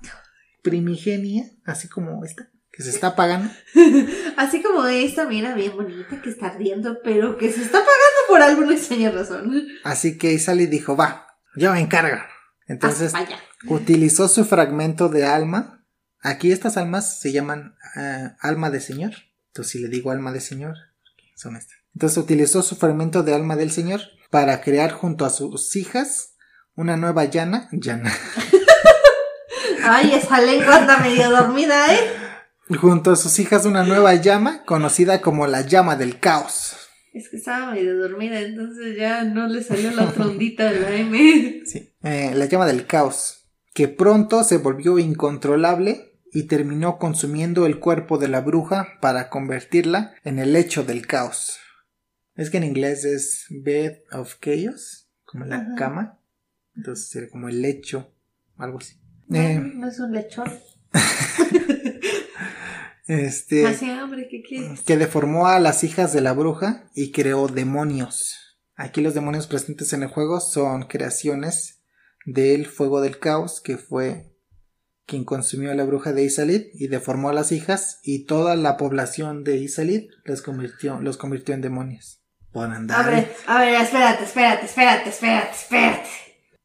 [0.62, 3.50] primigenia, así como esta, que se está apagando?
[4.36, 8.42] Así como esta, mira, bien bonita, que está ardiendo, pero que se está apagando por
[8.42, 9.66] alguna extraña razón.
[9.82, 12.18] Así que Isalith dijo, va, yo me encargo.
[12.66, 13.26] Entonces, Ah,
[13.66, 15.82] utilizó su fragmento de alma
[16.22, 19.12] Aquí estas almas se llaman eh, alma de Señor.
[19.48, 20.76] Entonces, si le digo alma de Señor,
[21.34, 21.78] son estas.
[21.94, 26.34] Entonces utilizó su fragmento de alma del Señor para crear junto a sus hijas
[26.76, 27.68] una nueva llana.
[27.72, 28.12] Llana.
[29.84, 31.98] Ay, esa lengua anda medio dormida, ¿eh?
[32.80, 36.76] Junto a sus hijas una nueva llama conocida como la llama del caos.
[37.12, 40.94] Es que estaba medio dormida, entonces ya no le salió la otra ondita de la
[40.94, 41.62] M.
[41.66, 47.78] Sí, eh, la llama del caos, que pronto se volvió incontrolable y terminó consumiendo el
[47.78, 51.58] cuerpo de la bruja para convertirla en el lecho del caos.
[52.34, 55.74] Es que en inglés es bed of chaos, como la Ajá.
[55.76, 56.18] cama.
[56.74, 58.10] Entonces sería como el lecho,
[58.56, 58.96] algo así.
[59.28, 60.50] No, Eh, no es un lechón.
[63.06, 64.80] este, Así, hombre, ¿qué quieres?
[64.82, 68.38] que deformó a las hijas de la bruja y creó demonios.
[68.76, 71.80] Aquí los demonios presentes en el juego son creaciones
[72.24, 74.32] del fuego del caos, que fue
[75.06, 78.76] quien consumió a la bruja de Isalid y deformó a las hijas, y toda la
[78.76, 82.20] población de Isalid los convirtió, los convirtió en demonios.
[82.52, 83.08] Por andar.
[83.08, 86.08] A ver, a ver, espérate, espérate, espérate, espérate, espérate.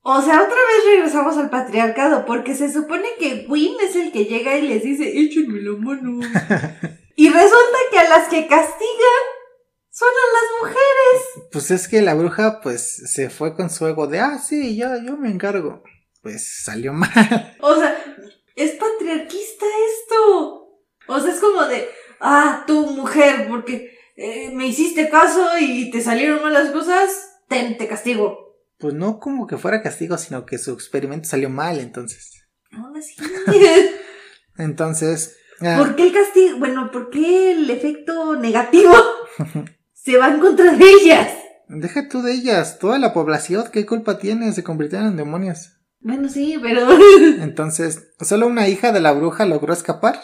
[0.10, 4.24] O sea, otra vez regresamos al patriarcado, porque se supone que Win es el que
[4.24, 6.22] llega y les dice, échenme la mano.
[7.18, 9.26] y resulta que a las que castigan
[9.90, 11.50] son a las mujeres.
[11.52, 14.88] Pues es que la bruja pues se fue con su ego de, ah, sí, yo,
[15.06, 15.84] yo me encargo.
[16.22, 17.12] Pues salió mal.
[17.60, 17.98] O sea,
[18.56, 20.70] es patriarquista esto.
[21.10, 21.86] O sea, es como de,
[22.22, 27.90] ah, tú mujer, porque eh, me hiciste caso y te salieron malas cosas, ten, te
[27.90, 28.47] castigo.
[28.78, 32.48] Pues no como que fuera castigo, sino que su experimento salió mal, entonces.
[32.72, 33.16] Aún así.
[34.58, 36.58] Entonces, ah, ¿Por qué el castigo?
[36.58, 38.92] Bueno, ¿por qué el efecto negativo
[39.94, 41.30] se va en contra de ellas?
[41.68, 44.52] deja tú de ellas, toda la población, ¿qué culpa tiene?
[44.54, 45.74] Se convirtieron en demonios.
[46.00, 46.88] Bueno, sí, pero.
[47.42, 50.20] Entonces, solo una hija de la bruja logró escapar.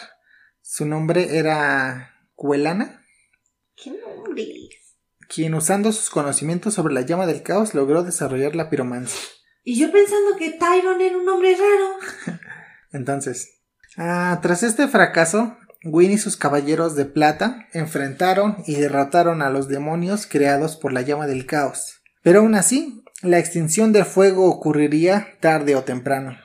[0.62, 3.03] Su nombre era Cuelana.
[5.34, 9.18] Quien usando sus conocimientos sobre la llama del caos logró desarrollar la piromancia.
[9.64, 12.38] Y yo pensando que Tyron era un hombre raro.
[12.92, 13.60] Entonces,
[13.96, 19.68] ah, tras este fracaso, Win y sus caballeros de plata enfrentaron y derrotaron a los
[19.68, 22.00] demonios creados por la llama del caos.
[22.22, 26.36] Pero aún así, la extinción del fuego ocurriría tarde o temprano.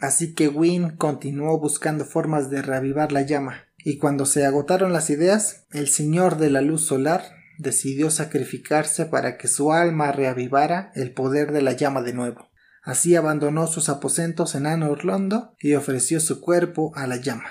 [0.00, 3.64] Así que Win continuó buscando formas de reavivar la llama.
[3.78, 7.22] Y cuando se agotaron las ideas, el Señor de la Luz Solar
[7.58, 12.50] decidió sacrificarse para que su alma reavivara el poder de la llama de nuevo.
[12.82, 17.50] Así abandonó sus aposentos en Anorlondo y ofreció su cuerpo a la llama.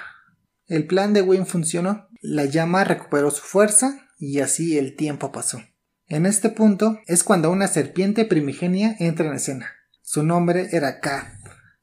[0.68, 5.62] El plan de Wayne funcionó, la llama recuperó su fuerza y así el tiempo pasó.
[6.08, 9.72] En este punto es cuando una serpiente primigenia entra en escena.
[10.02, 11.34] Su nombre era Kath.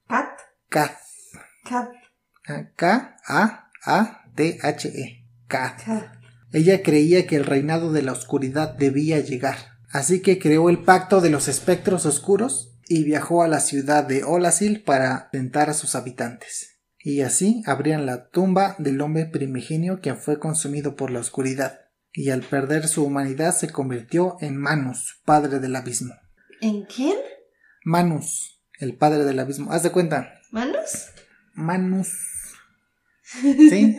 [0.08, 0.38] Cat.
[0.68, 0.98] Kath.
[1.64, 1.90] Cat.
[2.76, 3.64] K-A-A-T-H-E.
[5.48, 6.21] Kath.
[6.52, 11.20] Ella creía que el reinado de la oscuridad debía llegar, así que creó el pacto
[11.20, 15.94] de los espectros oscuros y viajó a la ciudad de Olasil para tentar a sus
[15.94, 16.80] habitantes.
[16.98, 21.80] Y así abrían la tumba del hombre primigenio quien fue consumido por la oscuridad,
[22.12, 26.14] y al perder su humanidad se convirtió en Manus, padre del abismo.
[26.60, 27.16] ¿En quién?
[27.84, 29.72] Manus, el padre del abismo.
[29.72, 31.08] Haz de cuenta, ¿Manos?
[31.54, 32.12] Manus.
[33.40, 33.96] ¿Sí?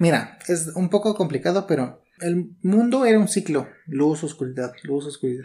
[0.00, 3.68] Mira, es un poco complicado, pero el mundo era un ciclo.
[3.86, 5.44] Luz, oscuridad, luz, oscuridad.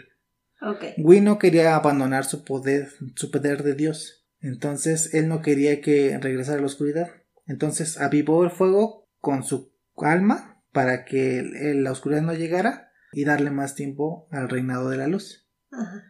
[0.62, 0.84] Ok.
[0.98, 4.26] Wii no quería abandonar su poder, su poder de Dios.
[4.40, 7.10] Entonces él no quería que regresara a la oscuridad.
[7.46, 13.26] Entonces avivó el fuego con su alma para que el- la oscuridad no llegara y
[13.26, 15.50] darle más tiempo al reinado de la luz.
[15.70, 16.02] Ajá.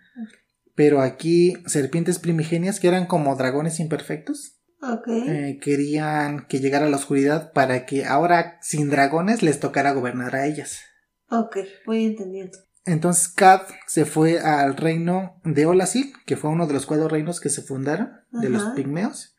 [0.76, 4.60] Pero aquí serpientes primigenias que eran como dragones imperfectos
[5.08, 10.46] Eh, querían que llegara la oscuridad para que ahora sin dragones les tocara gobernar a
[10.46, 10.82] ellas.
[11.30, 12.58] Ok, voy entendiendo.
[12.86, 17.40] Entonces Kat se fue al reino de Olasil, que fue uno de los cuatro reinos
[17.40, 19.36] que se fundaron, de los pigmeos.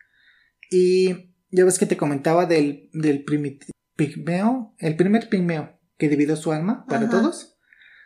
[0.68, 3.24] Y ya ves que te comentaba del, del
[3.94, 7.10] pigmeo, el primer pigmeo que dividió su alma para Ajá.
[7.10, 7.56] todos.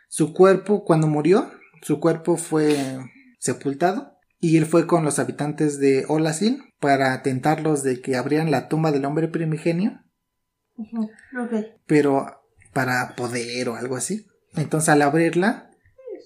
[0.09, 1.49] Su cuerpo, cuando murió,
[1.81, 2.99] su cuerpo fue
[3.39, 8.67] sepultado y él fue con los habitantes de Olasil para tentarlos de que abrieran la
[8.67, 10.01] tumba del hombre primigenio
[11.85, 12.25] pero
[12.73, 14.27] para poder o algo así.
[14.55, 15.69] Entonces al abrirla,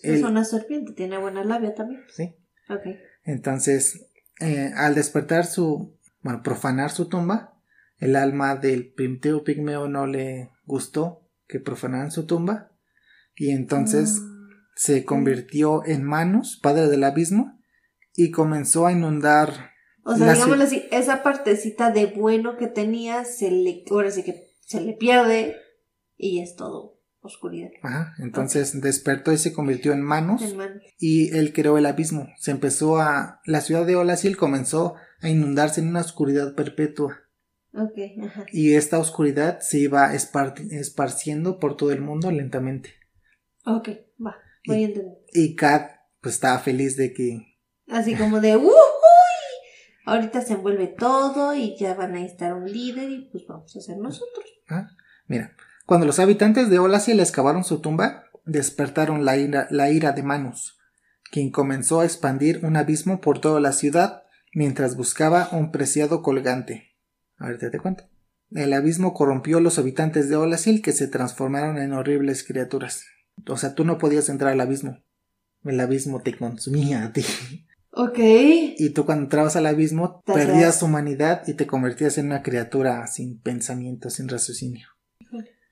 [0.01, 2.01] Es una serpiente, tiene buena labia también.
[2.09, 2.35] sí.
[2.69, 2.81] Ok.
[3.23, 4.07] Entonces,
[4.39, 7.53] eh, al despertar su, bueno, profanar su tumba,
[7.97, 12.71] el alma del primitivo pigmeo no le gustó que profanaran su tumba
[13.35, 14.35] y entonces Mm,
[14.75, 17.59] se convirtió en Manus, padre del abismo,
[18.15, 19.71] y comenzó a inundar
[20.07, 24.51] O sea, digámoslo así, esa partecita de bueno que tenía se le, ahora sí que
[24.61, 25.55] se le pierde
[26.15, 27.69] y es todo oscuridad.
[27.81, 30.79] Ajá, entonces despertó y se convirtió en Manos En mano.
[30.99, 32.27] y él creó el abismo.
[32.37, 33.41] Se empezó a...
[33.45, 37.17] La ciudad de Olasil comenzó a inundarse en una oscuridad perpetua
[37.73, 38.45] Ok, ajá.
[38.53, 42.91] y esta oscuridad se iba espar- esparciendo por todo el mundo lentamente.
[43.65, 43.89] Ok,
[44.23, 44.35] va,
[44.67, 45.13] voy Y- a entender.
[45.33, 45.91] Y Kat
[46.21, 47.39] pues estaba feliz de que...
[47.87, 48.71] Así como de ¡Uy!
[50.05, 53.81] Ahorita se envuelve todo y ya van a necesitar un líder y pues vamos a
[53.81, 54.45] ser nosotros.
[54.69, 54.87] ¿ah?
[55.27, 55.53] Mira,
[55.85, 60.77] cuando los habitantes de Olasil excavaron su tumba, despertaron la ira, la ira de Manos,
[61.31, 66.95] quien comenzó a expandir un abismo por toda la ciudad mientras buscaba un preciado colgante.
[67.37, 68.05] Ahorita te cuento.
[68.51, 73.05] El abismo corrompió a los habitantes de Olasil que se transformaron en horribles criaturas.
[73.47, 75.03] O sea, tú no podías entrar al abismo.
[75.63, 77.25] El abismo te consumía a ti.
[77.97, 78.17] Ok.
[78.19, 83.39] Y tú cuando entrabas al abismo perdías humanidad y te convertías en una criatura sin
[83.39, 84.87] pensamiento, sin raciocinio.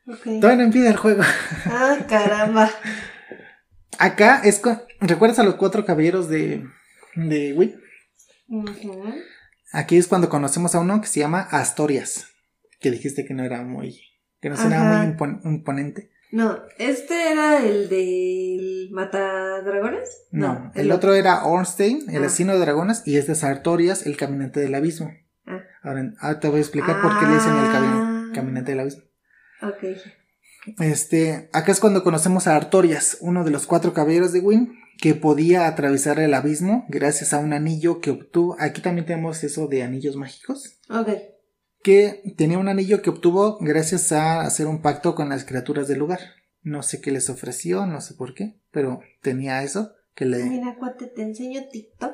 [0.07, 0.23] Ok.
[0.39, 1.21] Todavía no empieza el juego.
[1.65, 2.69] Ah, caramba.
[3.99, 4.81] Acá es con...
[5.01, 6.65] ¿Recuerdas a los cuatro caballeros de...
[7.15, 7.75] de Wii?
[8.47, 9.13] Ujú.
[9.73, 12.27] Aquí es cuando conocemos a uno que se llama Astorias.
[12.79, 13.99] Que dijiste que no era muy...
[14.39, 16.09] que no sonaba muy impon- imponente.
[16.34, 20.24] No, este era el del Matadragones.
[20.32, 22.26] No, el otro era Ornstein, el Ah.
[22.26, 25.12] asesino de dragones, y este es Artorias, el caminante del abismo.
[25.46, 25.60] Ah.
[25.84, 27.72] Ahora, ahora te voy a explicar por qué le dicen el Ah.
[27.72, 29.04] cabi- caminante del abismo.
[29.62, 29.84] Ok.
[30.80, 35.13] Este, acá es cuando conocemos a Artorias, uno de los cuatro caballeros de Wynn, que
[35.15, 38.56] podía atravesar el abismo gracias a un anillo que obtuvo.
[38.60, 40.80] Aquí también tenemos eso de anillos mágicos.
[40.89, 41.10] Ok.
[41.84, 46.00] Que tenía un anillo que obtuvo gracias a hacer un pacto con las criaturas del
[46.00, 46.19] lugar.
[46.62, 50.43] No sé qué les ofreció, no sé por qué, pero tenía eso que le.
[50.46, 52.13] Mira, cuate, te enseño TikTok.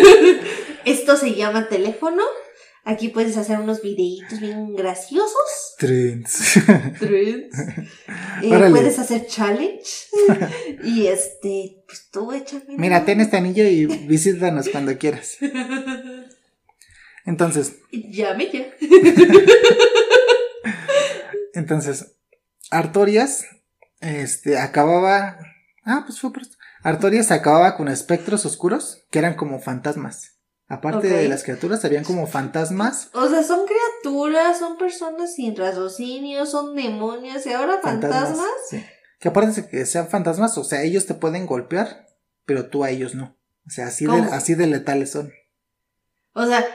[0.84, 2.22] Esto se llama teléfono.
[2.86, 5.74] Aquí puedes hacer unos videitos bien graciosos.
[5.78, 6.60] Trends.
[6.98, 7.56] Trends.
[8.42, 10.08] Eh, puedes hacer challenge.
[10.84, 12.76] y este, pues tú échame.
[12.76, 15.38] Mira, ten este anillo y visítanos cuando quieras.
[17.24, 18.66] Entonces, Llame ya.
[21.54, 22.16] Entonces,
[22.70, 23.46] Artorias,
[24.00, 25.38] este, acababa.
[25.84, 26.56] Ah, pues fue por esto.
[26.82, 30.32] Artorias acababa con espectros oscuros que eran como fantasmas.
[30.66, 33.10] Aparte de las criaturas, habían como fantasmas.
[33.12, 38.48] O sea, son criaturas, son personas sin raciocinio, son demonios y ahora fantasmas.
[38.68, 38.84] sí.
[39.20, 42.06] Que aparte de que sean fantasmas, o sea, ellos te pueden golpear,
[42.44, 43.36] pero tú a ellos no.
[43.66, 45.32] O sea, así de, así de letales son.
[46.34, 46.66] O sea,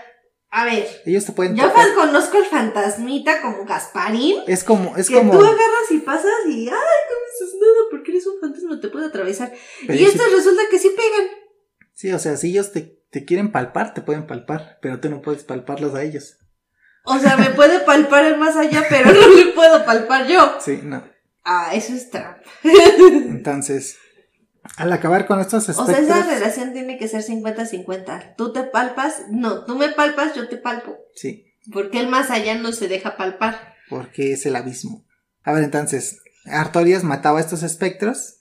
[0.52, 1.94] a ver, Ellos te pueden yo tocar.
[1.94, 4.38] conozco el fantasmita como Gasparín.
[4.48, 5.32] Es como, es que como.
[5.34, 8.88] tú agarras y pasas y, ay, no me haces nada porque eres un fantasma, te
[8.90, 9.54] puede atravesar.
[9.86, 11.28] pero y estos resulta que sí pegan.
[11.94, 15.22] sí, o sea, si ellos te, te quieren palpar, te pueden palpar, pero tú no
[15.22, 16.38] puedes palparlos a ellos.
[17.06, 20.58] O sea, me puede palpar el más allá, pero no me puedo palpar yo.
[20.60, 21.04] Sí, no.
[21.44, 22.42] Ah, eso es trampa.
[22.64, 23.98] Entonces,
[24.80, 26.08] al acabar con estos O espectros.
[26.08, 28.36] sea, esa relación tiene que ser 50-50.
[28.38, 30.98] Tú te palpas, no, tú me palpas, yo te palpo.
[31.16, 33.74] Sí, Porque el más allá no se deja palpar.
[33.90, 35.06] porque es el abismo.
[35.44, 38.38] A ver, entonces, Artorias mataba a estos espectros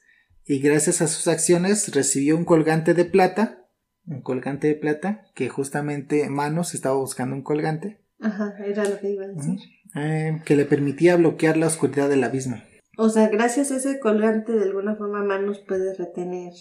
[0.47, 3.65] y gracias a sus acciones recibió un colgante de plata.
[4.07, 9.11] Un colgante de plata, que justamente Manos estaba buscando un colgante, Ajá, era lo que
[9.11, 9.59] iba a decir.
[9.95, 12.61] Eh, que le permitía bloquear la oscuridad del abismo.
[13.01, 16.53] O sea, gracias a ese colgante, de alguna forma, Manos puede retener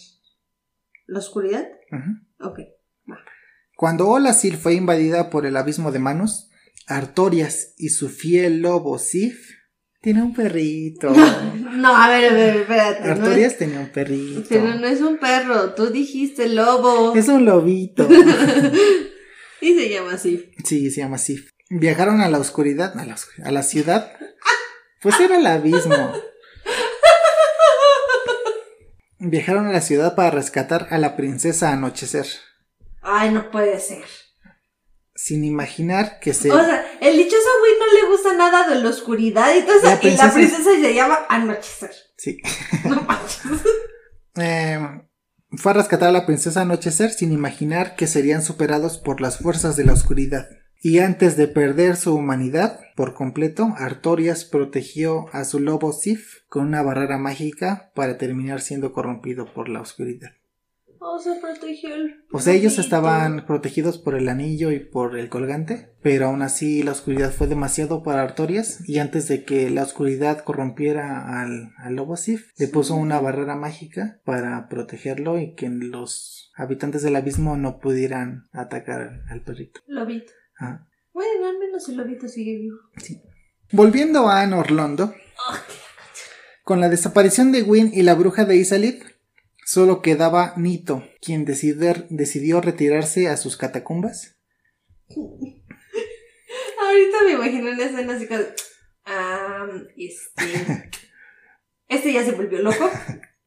[1.07, 1.67] la oscuridad.
[1.91, 2.47] Ujú.
[2.47, 2.59] Ok.
[3.75, 6.51] Cuando Olasil fue invadida por el abismo de Manos,
[6.85, 9.49] Artorias y su fiel lobo Sif
[10.01, 11.11] tiene un perrito.
[11.77, 13.01] No, a ver, a ver, espérate.
[13.05, 14.43] no Artorias tenía un perrito.
[14.49, 17.15] pero no es un perro, tú dijiste lobo.
[17.15, 18.07] Es un lobito.
[19.61, 20.51] Y se llama así.
[20.63, 21.51] Sí, se llama Sif.
[21.69, 24.11] Viajaron a la oscuridad, a la, a la ciudad.
[25.01, 26.13] Pues era el abismo.
[29.19, 32.27] Viajaron a la ciudad para rescatar a la princesa Anochecer,
[33.01, 34.03] Ay, no puede ser.
[35.15, 36.51] sin imaginar que se...
[36.51, 39.85] O sea, el dichoso güey no le gusta nada de la oscuridad y, todo eso,
[39.85, 41.91] La y la princesa- princesa se llama Anochecer.
[42.17, 42.39] Sí.
[42.85, 43.41] No manches.
[44.39, 44.79] Eh,
[45.57, 49.75] fue a rescatar a la princesa Anochecer sin imaginar que serían superados por las fuerzas
[49.75, 50.47] de la oscuridad.
[50.81, 56.67] Y antes de perder su humanidad por completo, Artorias protegió a su lobo Sif con
[56.67, 60.31] una barrera mágica para terminar siendo corrompido por la oscuridad.
[60.99, 62.25] Oh, se protegió el.
[62.31, 66.83] O sea, ellos estaban protegidos por el anillo y por el colgante, pero aún así
[66.83, 71.95] la oscuridad fue demasiado para Artorias y antes de que la oscuridad corrompiera al, al
[71.95, 77.55] lobo Sif, le puso una barrera mágica para protegerlo y que los habitantes del abismo
[77.55, 79.81] no pudieran atacar al perrito.
[79.87, 80.33] Lobito.
[80.59, 80.85] Ah.
[81.13, 82.77] Bueno, al menos el lobito sigue vivo.
[83.71, 85.13] Volviendo a Anor Londo,
[86.63, 89.03] con la desaparición de Gwyn y la bruja de Isalith,
[89.65, 94.37] solo quedaba Nito, quien decidir- decidió retirarse a sus catacumbas.
[96.79, 98.41] Ahorita me imagino una escena así como.
[99.05, 100.89] Ah, este.
[101.89, 102.91] Este ya se volvió loco.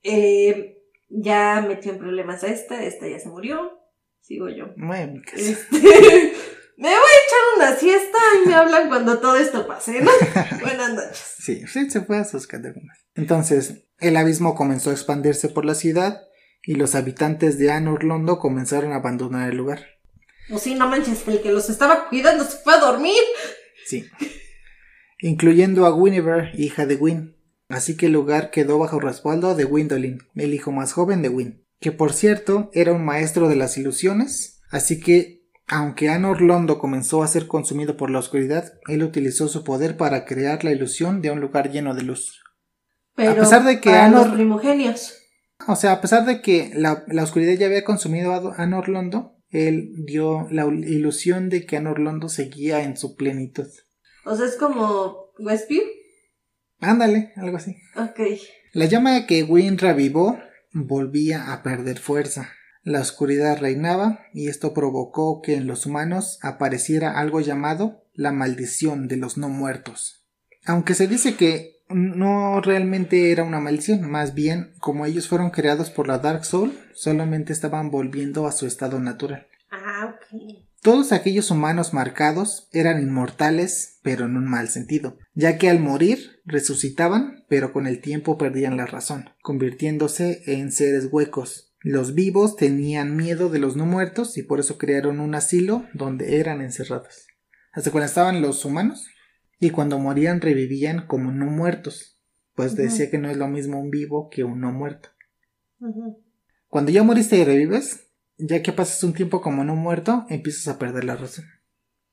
[0.02, 0.78] Eh,
[1.10, 2.82] ya metió en problemas a esta.
[2.82, 3.78] Esta ya se murió.
[4.22, 4.74] Sigo yo.
[5.22, 5.36] Casa.
[5.36, 6.32] Este,
[6.80, 10.10] me voy a echar una siesta y me hablan cuando todo esto pase, ¿no?
[10.62, 11.34] Buenas noches.
[11.38, 12.98] Sí, sí, se fue a sus catacumbas.
[13.14, 16.22] Entonces, el abismo comenzó a expandirse por la ciudad
[16.62, 19.84] y los habitantes de Anor Londo comenzaron a abandonar el lugar.
[20.50, 23.20] O sí, no manches, el que los estaba cuidando se fue a dormir.
[23.84, 24.06] Sí.
[25.18, 27.36] Incluyendo a Guinevere, hija de Gwyn.
[27.68, 31.62] Así que el lugar quedó bajo respaldo de Gwendolyn, el hijo más joven de Gwyn,
[31.78, 35.39] que por cierto era un maestro de las ilusiones, así que
[35.70, 40.24] aunque Anor Londo comenzó a ser consumido por la oscuridad, él utilizó su poder para
[40.24, 42.42] crear la ilusión de un lugar lleno de luz.
[43.14, 45.16] Pero A pesar de que Anor- los primogenios.
[45.68, 49.36] O sea, a pesar de que la, la oscuridad ya había consumido a, a Londo,
[49.50, 53.66] él dio la ilusión de que Anor Londo seguía en su plenitud.
[54.24, 55.82] O sea, es como Westview.
[56.80, 57.76] Ándale, algo así.
[57.96, 58.20] Ok.
[58.72, 60.38] La llama que Gwyn revivó
[60.72, 62.52] volvía a perder fuerza.
[62.82, 69.06] La oscuridad reinaba y esto provocó que en los humanos apareciera algo llamado la maldición
[69.06, 70.24] de los no muertos.
[70.64, 75.90] Aunque se dice que no realmente era una maldición, más bien como ellos fueron creados
[75.90, 79.46] por la Dark Soul, solamente estaban volviendo a su estado natural.
[79.70, 80.64] Ah, ok.
[80.82, 86.40] Todos aquellos humanos marcados eran inmortales, pero en un mal sentido, ya que al morir
[86.46, 91.69] resucitaban, pero con el tiempo perdían la razón, convirtiéndose en seres huecos.
[91.82, 96.38] Los vivos tenían miedo de los no muertos y por eso crearon un asilo donde
[96.38, 97.26] eran encerrados.
[97.72, 99.08] Hasta cuando estaban los humanos
[99.58, 102.20] y cuando morían revivían como no muertos,
[102.54, 105.08] pues decía que no es lo mismo un vivo que un no muerto.
[106.68, 110.78] Cuando ya moriste y revives, ya que pasas un tiempo como no muerto, empiezas a
[110.78, 111.46] perder la razón.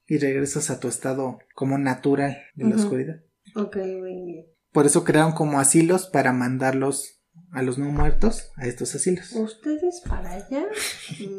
[0.05, 3.21] Y regresas a tu estado como natural de la oscuridad.
[3.55, 4.45] Ok, muy bien.
[4.71, 7.16] Por eso crearon como asilos para mandarlos
[7.57, 9.31] a los no muertos a estos asilos.
[9.33, 10.65] Ustedes para allá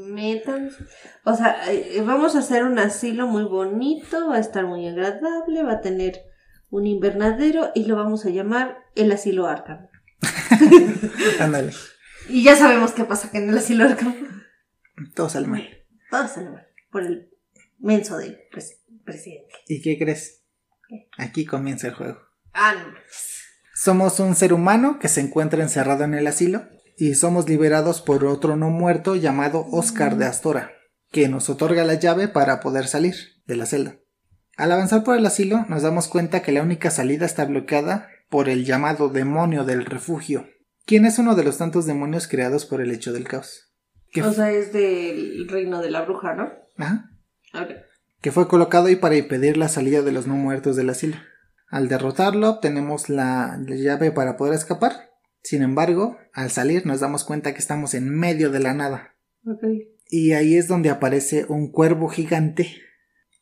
[0.06, 0.70] metan.
[1.24, 5.62] O sea, eh, vamos a hacer un asilo muy bonito, va a estar muy agradable,
[5.62, 6.20] va a tener
[6.70, 9.88] un invernadero y lo vamos a llamar el asilo Arkham.
[11.40, 11.72] Ándale,
[12.28, 14.14] Y ya sabemos qué pasa que en el asilo Arkham
[15.14, 15.66] todo sale mal.
[16.10, 17.30] todo sale mal por el
[17.78, 19.54] menso del pres- presidente.
[19.68, 20.44] ¿Y qué crees?
[20.88, 21.08] ¿Qué?
[21.16, 22.18] Aquí comienza el juego.
[22.52, 22.92] Ah, no.
[23.81, 26.64] Somos un ser humano que se encuentra encerrado en el asilo
[26.97, 30.72] y somos liberados por otro no muerto llamado Oscar de Astora,
[31.12, 33.14] que nos otorga la llave para poder salir
[33.47, 33.95] de la celda.
[34.57, 38.49] Al avanzar por el asilo nos damos cuenta que la única salida está bloqueada por
[38.49, 40.49] el llamado demonio del refugio,
[40.85, 43.72] quien es uno de los tantos demonios creados por el hecho del caos.
[44.11, 46.51] Que, O sea, es del reino de la bruja, ¿no?
[46.79, 47.11] Ajá.
[47.55, 47.70] Ok.
[48.22, 51.16] que fue colocado ahí para impedir la salida de los no muertos del asilo.
[51.68, 55.10] Al derrotarlo obtenemos la la llave para poder escapar.
[55.42, 59.14] Sin embargo, al salir nos damos cuenta que estamos en medio de la nada.
[60.08, 62.74] Y ahí es donde aparece un cuervo gigante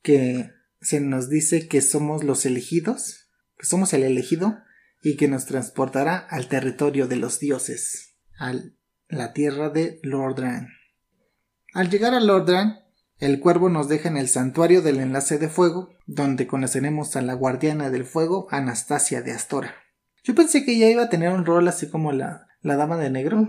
[0.02, 0.50] que
[0.80, 4.58] se nos dice que somos los elegidos, que somos el elegido
[5.02, 8.54] y que nos transportará al territorio de los dioses, a
[9.08, 10.68] la tierra de Lordran.
[11.72, 12.80] Al llegar a Lordran,
[13.18, 17.34] el cuervo nos deja en el santuario del enlace de fuego, donde conoceremos a la
[17.34, 19.74] guardiana del fuego, Anastasia de Astora.
[20.22, 23.10] Yo pensé que ella iba a tener un rol así como la, la dama de
[23.10, 23.46] negro,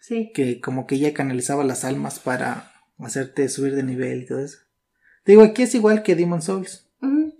[0.00, 0.30] Sí.
[0.34, 4.58] que como que ella canalizaba las almas para hacerte subir de nivel y todo eso.
[5.24, 6.88] Te digo, aquí es igual que Demon Souls.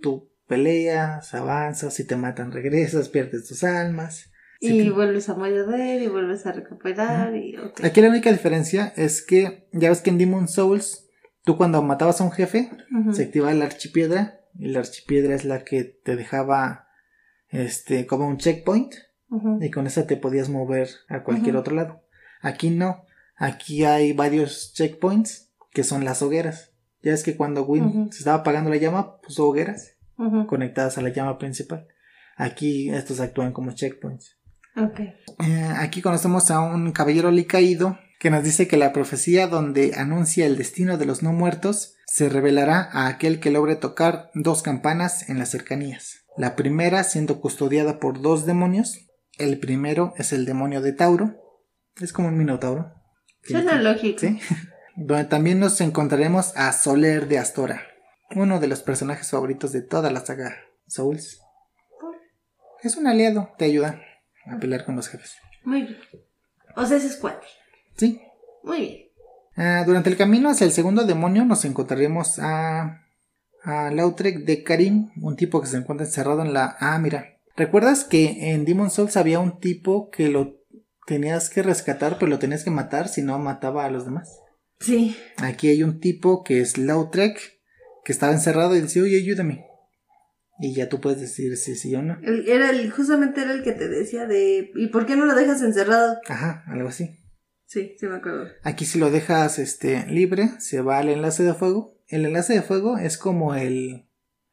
[0.01, 4.29] Tú peleas, avanzas, si te matan regresas, pierdes tus almas.
[4.61, 7.55] Si Y te- vuelves a morder y vuelves a recuperar y.
[7.83, 11.08] Aquí la única diferencia es que ya ves que en Demon Souls
[11.49, 12.69] tú cuando matabas a un jefe
[13.11, 16.89] se activaba la archipiedra y la archipiedra es la que te dejaba
[17.47, 18.93] este como un checkpoint
[19.59, 22.03] y con esa te podías mover a cualquier otro lado.
[22.41, 23.03] Aquí no,
[23.35, 26.71] aquí hay varios checkpoints que son las hogueras.
[27.01, 29.95] Ya es que cuando Win se estaba apagando la llama, puso hogueras
[30.45, 31.87] conectadas a la llama principal.
[32.37, 34.37] Aquí estos actúan como checkpoints.
[34.77, 34.99] Ok.
[34.99, 40.45] Eh, aquí conocemos a un caballero alicaído que nos dice que la profecía donde anuncia
[40.45, 45.29] el destino de los no muertos se revelará a aquel que logre tocar dos campanas
[45.29, 46.25] en las cercanías.
[46.35, 49.07] La primera siendo custodiada por dos demonios.
[49.37, 51.35] El primero es el demonio de Tauro.
[52.01, 52.93] Es como un minotauro.
[53.41, 54.19] Suena lógico.
[54.19, 54.39] ¿Sí?
[54.97, 57.83] Donde también nos encontraremos a Soler de Astora,
[58.35, 60.57] uno de los personajes favoritos de toda la saga
[60.87, 61.39] Souls.
[62.83, 64.01] Es un aliado, te ayuda
[64.45, 65.37] a pelear con los jefes.
[65.63, 65.99] Muy bien.
[66.75, 67.47] O sea, ese es cuate.
[67.99, 68.21] Sí.
[68.63, 68.97] Muy bien.
[69.55, 73.01] Ah, durante el camino hacia el segundo demonio nos encontraremos a,
[73.63, 76.77] a Lautrec de Karim, un tipo que se encuentra encerrado en la...
[76.79, 77.37] Ah, mira.
[77.57, 80.63] ¿Recuerdas que en Demon Souls había un tipo que lo
[81.05, 84.39] tenías que rescatar, pero lo tenías que matar si no mataba a los demás?
[84.79, 85.17] Sí.
[85.37, 87.37] Aquí hay un tipo que es Lautrec,
[88.05, 89.65] que estaba encerrado y dice, oye, ayúdame.
[90.61, 92.17] Y ya tú puedes decir si sí o no.
[92.45, 94.71] Era el, justamente era el que te decía de.
[94.75, 96.17] ¿Y por qué no lo dejas encerrado?
[96.27, 97.19] Ajá, algo así.
[97.69, 98.47] Sí, sí me acuerdo.
[98.63, 101.95] Aquí si lo dejas este, libre, se va al enlace de fuego.
[102.07, 104.07] El enlace de fuego es como el,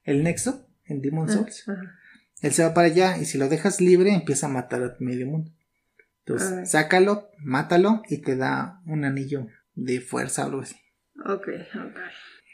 [0.05, 1.67] el nexo en Demon Souls.
[1.67, 1.81] Ajá.
[2.43, 5.27] Él se va para allá y si lo dejas libre empieza a matar a medio
[5.27, 5.51] mundo.
[6.27, 6.67] Entonces, Ah.
[6.67, 10.77] sácalo, mátalo y te da un anillo de fuerza o algo así.
[11.25, 11.97] Ok, ok.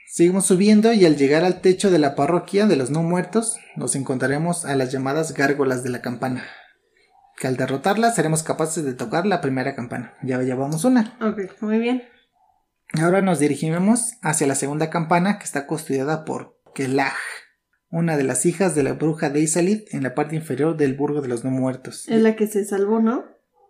[0.06, 3.96] Seguimos subiendo y al llegar al techo de la parroquia de los no muertos, nos
[3.96, 6.44] encontraremos a las llamadas gárgolas de la campana.
[7.42, 10.14] Que al derrotarlas seremos capaces de tocar la primera campana.
[10.22, 11.18] Ya llevamos una.
[11.20, 12.04] Ok, muy bien.
[12.92, 17.16] Ahora nos dirigiremos hacia la segunda campana que está custodiada por Kelag,
[17.90, 21.20] una de las hijas de la bruja de Isalid en la parte inferior del burgo
[21.20, 22.08] de los no muertos.
[22.08, 23.24] Es la que se salvó, ¿no?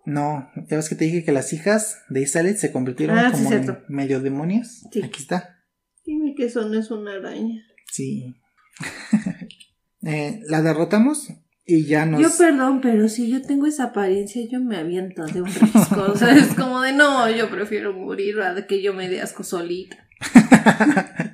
[0.05, 3.43] No, ya ves que te dije que las hijas de Isalid se convirtieron Ah, sí,
[3.43, 4.85] como en medio demonios.
[4.93, 5.03] Sí.
[5.03, 5.65] Aquí está.
[6.05, 7.63] Dime que eso no es una araña.
[7.91, 8.35] Sí.
[10.05, 11.29] Eh, la derrotamos
[11.65, 12.21] y ya nos.
[12.21, 16.03] Yo perdón, pero si yo tengo esa apariencia, yo me aviento de un risco.
[16.13, 19.45] O sea, es como de no, yo prefiero morir a que yo me dé asco
[19.45, 19.97] solita.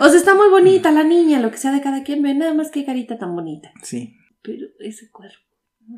[0.00, 2.54] O sea, está muy bonita la niña, lo que sea de cada quien, ve nada
[2.54, 3.72] más que carita tan bonita.
[3.82, 4.16] Sí.
[4.42, 5.36] Pero ese cuerpo,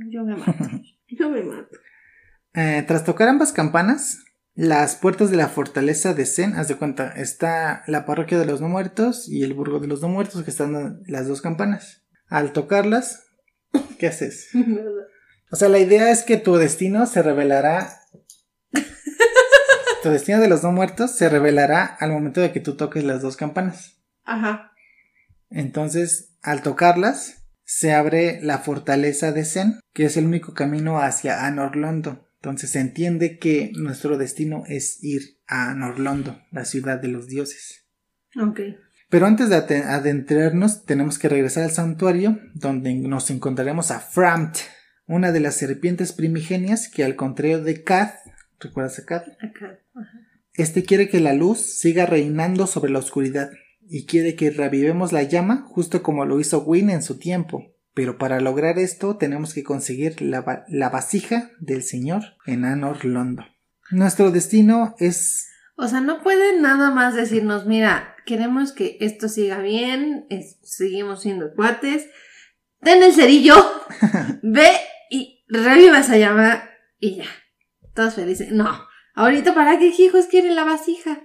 [0.09, 0.65] yo me mato.
[1.13, 1.77] Yo me mato.
[2.55, 4.25] Eh, tras tocar ambas campanas,
[4.55, 8.61] las puertas de la fortaleza de Zen, haz de cuenta, está la parroquia de los
[8.61, 12.05] no muertos y el burgo de los no muertos, que están las dos campanas.
[12.31, 13.27] Al tocarlas,
[13.99, 14.49] ¿qué haces?
[15.51, 18.01] O sea, la idea es que tu destino se revelará.
[20.03, 23.21] tu destino de los no muertos se revelará al momento de que tú toques las
[23.21, 24.01] dos campanas.
[24.25, 24.73] Ajá.
[25.51, 31.47] Entonces, al tocarlas, se abre la fortaleza de Zen, que es el único camino hacia
[31.47, 32.29] Anorlondo.
[32.37, 37.87] Entonces se entiende que nuestro destino es ir a Anorlondo, la ciudad de los dioses.
[38.41, 38.61] Ok.
[39.11, 44.57] Pero antes de adentrarnos, tenemos que regresar al santuario, donde nos encontraremos a Framt,
[45.07, 48.15] una de las serpientes primigenias que al contrario de Kath,
[48.61, 49.27] ¿recuerdas a Kath?
[49.43, 49.79] Acá.
[49.95, 50.11] Ajá.
[50.55, 53.51] Este quiere que la luz siga reinando sobre la oscuridad
[53.89, 57.65] y quiere que revivemos la llama justo como lo hizo Wynne en su tiempo.
[57.95, 63.05] Pero para lograr esto tenemos que conseguir la, va- la vasija del Señor en Anor
[63.05, 63.45] Londo.
[63.91, 65.49] Nuestro destino es...
[65.77, 71.23] O sea, no pueden nada más decirnos, mira, queremos que esto siga bien, es- seguimos
[71.23, 72.07] siendo cuates,
[72.83, 73.57] ten el cerillo,
[74.43, 74.69] ve
[75.11, 76.63] y reviva esa llama
[77.01, 77.25] y ya.
[77.95, 78.53] Todos felices.
[78.53, 78.69] No,
[79.17, 81.21] ahorita para qué hijos quieren la vasija.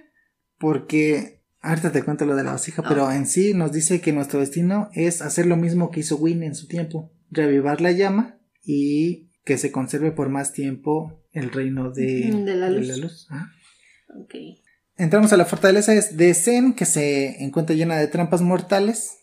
[0.58, 1.34] porque...
[1.62, 4.88] Ahorita te cuento lo de la vasija, pero en sí nos dice que nuestro destino
[4.92, 7.10] es hacer lo mismo que hizo Wynne en su tiempo.
[7.30, 12.30] Revivar la llama y que se conserve por más tiempo el reino de,
[12.82, 13.26] De la luz.
[13.30, 13.50] Ajá.
[14.16, 14.34] Ok.
[14.98, 19.18] Entramos a la fortaleza es de Zen, que se encuentra llena de trampas mortales.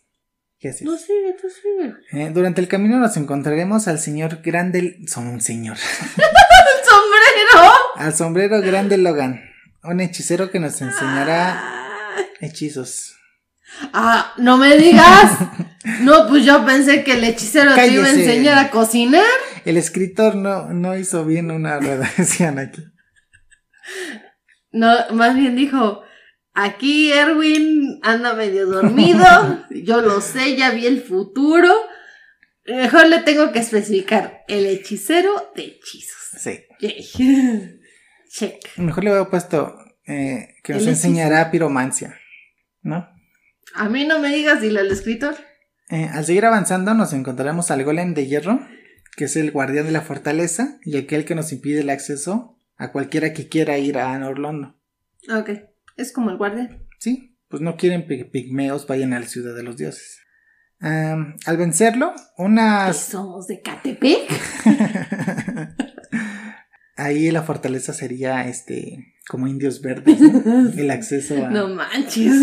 [0.59, 0.83] ¿Qué haces?
[0.83, 1.93] No sigue, tú sigue.
[2.11, 4.99] Eh, durante el camino nos encontraremos al señor Grande...
[5.07, 5.77] Son un señor.
[6.15, 7.73] ¡El sombrero!
[7.95, 9.41] al sombrero Grande Logan.
[9.83, 11.61] Un hechicero que nos enseñará
[12.39, 13.15] hechizos.
[13.93, 15.37] Ah, no me digas.
[15.99, 19.21] No, pues yo pensé que el hechicero te iba a enseñar a cocinar.
[19.65, 22.85] El escritor no, no hizo bien una redacción aquí.
[24.73, 26.01] No, más bien dijo,
[26.53, 29.23] aquí Erwin anda medio dormido,
[29.69, 31.71] yo lo sé, ya vi el futuro.
[32.65, 36.39] Mejor le tengo que especificar el hechicero de hechizos.
[36.39, 36.59] Sí.
[38.29, 38.77] Check.
[38.77, 42.17] Mejor le hubiera puesto eh, que nos enseñará piromancia.
[42.81, 43.07] ¿No?
[43.75, 45.35] A mí no me digas dile al escritor.
[45.89, 48.59] Eh, al seguir avanzando nos encontraremos al golem de hierro,
[49.15, 52.91] que es el guardián de la fortaleza y aquel que nos impide el acceso a
[52.91, 54.75] cualquiera que quiera ir a Anorlondo.
[55.33, 55.49] Ok,
[55.97, 56.79] es como el guardia.
[56.99, 60.19] Sí, pues no quieren pi- pigmeos vayan a la ciudad de los dioses.
[60.79, 62.97] Al vencerlo, ¿Qué unas...
[62.97, 64.29] somos de Catepec?
[66.97, 70.69] ahí la fortaleza sería este como indios verdes, ¿no?
[70.77, 72.33] el acceso a No manches.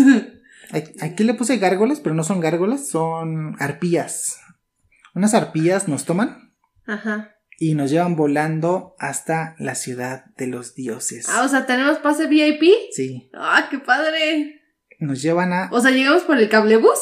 [1.01, 4.39] Aquí le puse gárgolas, pero no son gárgolas, son arpías.
[5.13, 6.53] Unas arpías nos toman
[6.87, 7.35] Ajá.
[7.63, 11.27] Y nos llevan volando hasta la ciudad de los dioses.
[11.29, 12.63] Ah, o sea, ¿tenemos pase VIP?
[12.91, 14.59] Sí, Ah, qué padre.
[14.97, 15.69] nos llevan a...
[15.71, 16.97] O sea, llegamos por el cablebús.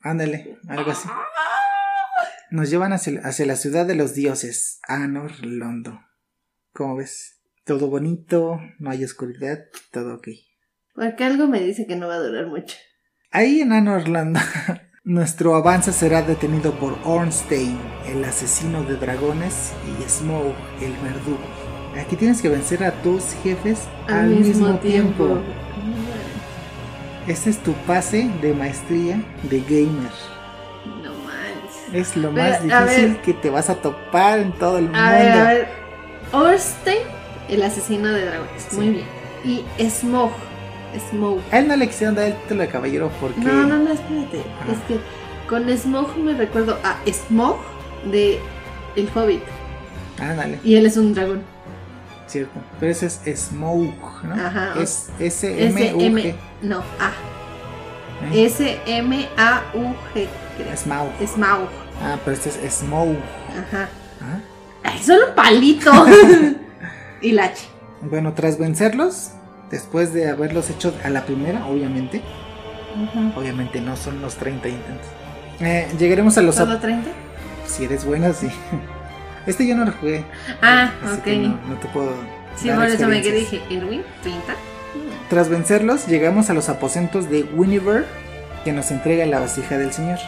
[0.00, 1.08] Ándale, algo así.
[2.52, 6.00] Nos llevan hacia, hacia la ciudad de los dioses, Anor Londo.
[6.72, 7.40] ¿Cómo ves?
[7.64, 9.58] Todo bonito, no hay oscuridad,
[9.90, 10.28] todo ok.
[10.94, 12.76] Porque algo me dice que no va a durar mucho.
[13.32, 14.38] Ahí en Anor Londo,
[15.10, 21.40] nuestro avance será detenido por Ornstein, el asesino de dragones, y Smoke, el verdugo.
[22.00, 25.38] Aquí tienes que vencer a tus jefes al, mismo, tiempo.
[27.26, 30.12] Este es tu pase de maestría de gamer.
[31.02, 31.92] No manches.
[31.92, 33.22] Es lo Pero, más difícil ver.
[33.22, 34.98] que te vas a topar en todo el mundo.
[35.00, 35.68] A ver, a ver.
[36.30, 37.02] Orstein,
[37.48, 38.66] el asesino de dragones.
[38.68, 38.76] Sí.
[38.76, 39.06] Muy bien.
[39.44, 40.30] Y Smog.
[41.10, 41.38] Smog.
[41.52, 43.40] A él no le quisieron dar el título de caballero porque.
[43.40, 44.40] No, no, no, espérate.
[44.60, 44.72] Ajá.
[44.72, 45.00] Es que
[45.48, 47.58] con Smog me recuerdo a Smog
[48.10, 48.38] de
[48.96, 49.42] El Hobbit.
[50.20, 51.42] Ándale, Y él es un dragón.
[52.26, 52.52] cierto.
[52.78, 54.34] Pero ese es Smoke, ¿no?
[54.34, 55.96] Ajá, Es S-M-U-G.
[55.96, 56.34] S-M.
[56.62, 57.12] No, A.
[58.32, 58.44] ¿eh?
[58.46, 60.28] S-M-A-U-G.
[60.76, 61.08] Smaug.
[61.26, 61.68] Smaug.
[62.02, 63.18] Ah, pero este es Smoke.
[63.58, 63.88] Ajá.
[64.20, 64.40] Ah.
[64.82, 65.90] Ay, solo un palito.
[67.22, 67.66] y la H.
[68.02, 69.30] Bueno, tras vencerlos,
[69.70, 72.22] después de haberlos hecho a la primera, obviamente.
[73.36, 75.06] Obviamente no son los 30 intentos.
[75.60, 76.56] Eh, llegaremos a los.
[76.56, 77.10] ¿Solo 30?
[77.66, 78.48] Si eres buena, sí.
[79.46, 80.24] Este yo no lo jugué.
[80.60, 81.26] Ah, ok.
[81.26, 82.12] no, no te puedo.
[82.56, 84.02] Sí, dar por eso me quedé dije, ¿Erwin?
[84.22, 84.34] ¿30?
[85.30, 88.04] Tras vencerlos, llegamos a los aposentos de Winiver,
[88.64, 90.18] que nos entrega la vasija del señor.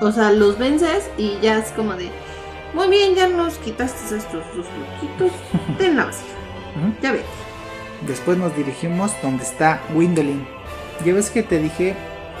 [0.00, 2.10] O sea, los vences y ya es como de,
[2.74, 4.66] muy bien, ya nos quitaste estos dos
[5.00, 5.32] loquitos,
[5.78, 6.34] ten la vasija.
[7.00, 7.22] Ya ves.
[8.06, 10.46] Después nos dirigimos donde está Windolin.
[11.04, 11.94] Ya ves que te dije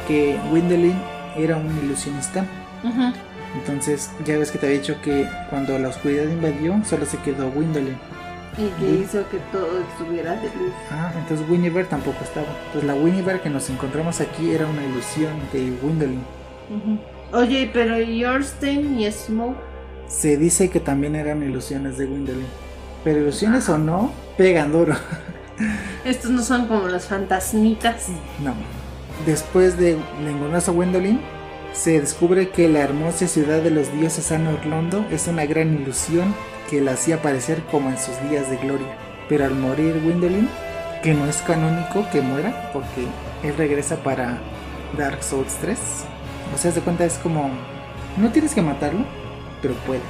[0.06, 0.96] que Windolin
[1.36, 2.44] era un ilusionista.
[3.54, 7.48] Entonces, ya ves que te había dicho que cuando la oscuridad invadió, solo se quedó
[7.48, 7.96] Windolin.
[8.56, 10.72] Y que hizo que todo estuviera de luz.
[10.90, 12.46] Ah, entonces Winiver tampoco estaba.
[12.66, 16.22] Entonces la Winiver que nos encontramos aquí era una ilusión de Windolin.
[17.32, 19.56] Oye, pero ¿y Orstein y Smoke?
[20.08, 22.46] Se dice que también eran ilusiones de Windolin.
[23.04, 24.94] Pero ilusiones o no, pegan duro.
[26.04, 28.08] Estos no son como las fantasmitas.
[28.42, 28.54] No.
[29.26, 31.20] Después de a Wendolin,
[31.72, 36.34] se descubre que la hermosa ciudad de los dioses Anor Londo es una gran ilusión
[36.70, 38.96] que la hacía parecer como en sus días de gloria.
[39.28, 40.48] Pero al morir Wendolin,
[41.02, 43.06] que no es canónico que muera, porque
[43.42, 44.38] él regresa para
[44.96, 45.78] Dark Souls 3.
[46.54, 47.50] O sea, de cuenta es como,
[48.16, 49.04] no tienes que matarlo,
[49.60, 50.02] pero puedes.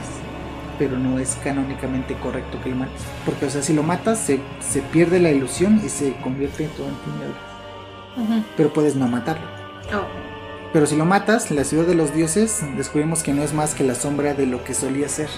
[0.79, 3.03] Pero no es canónicamente correcto que lo mates.
[3.25, 6.89] Porque, o sea, si lo matas, se, se pierde la ilusión y se convierte todo
[6.89, 7.49] en tinieblas
[8.57, 9.47] pero puedes no matarlo.
[9.93, 10.07] Oh.
[10.73, 13.85] Pero si lo matas, la ciudad de los dioses descubrimos que no es más que
[13.85, 15.29] la sombra de lo que solía ser.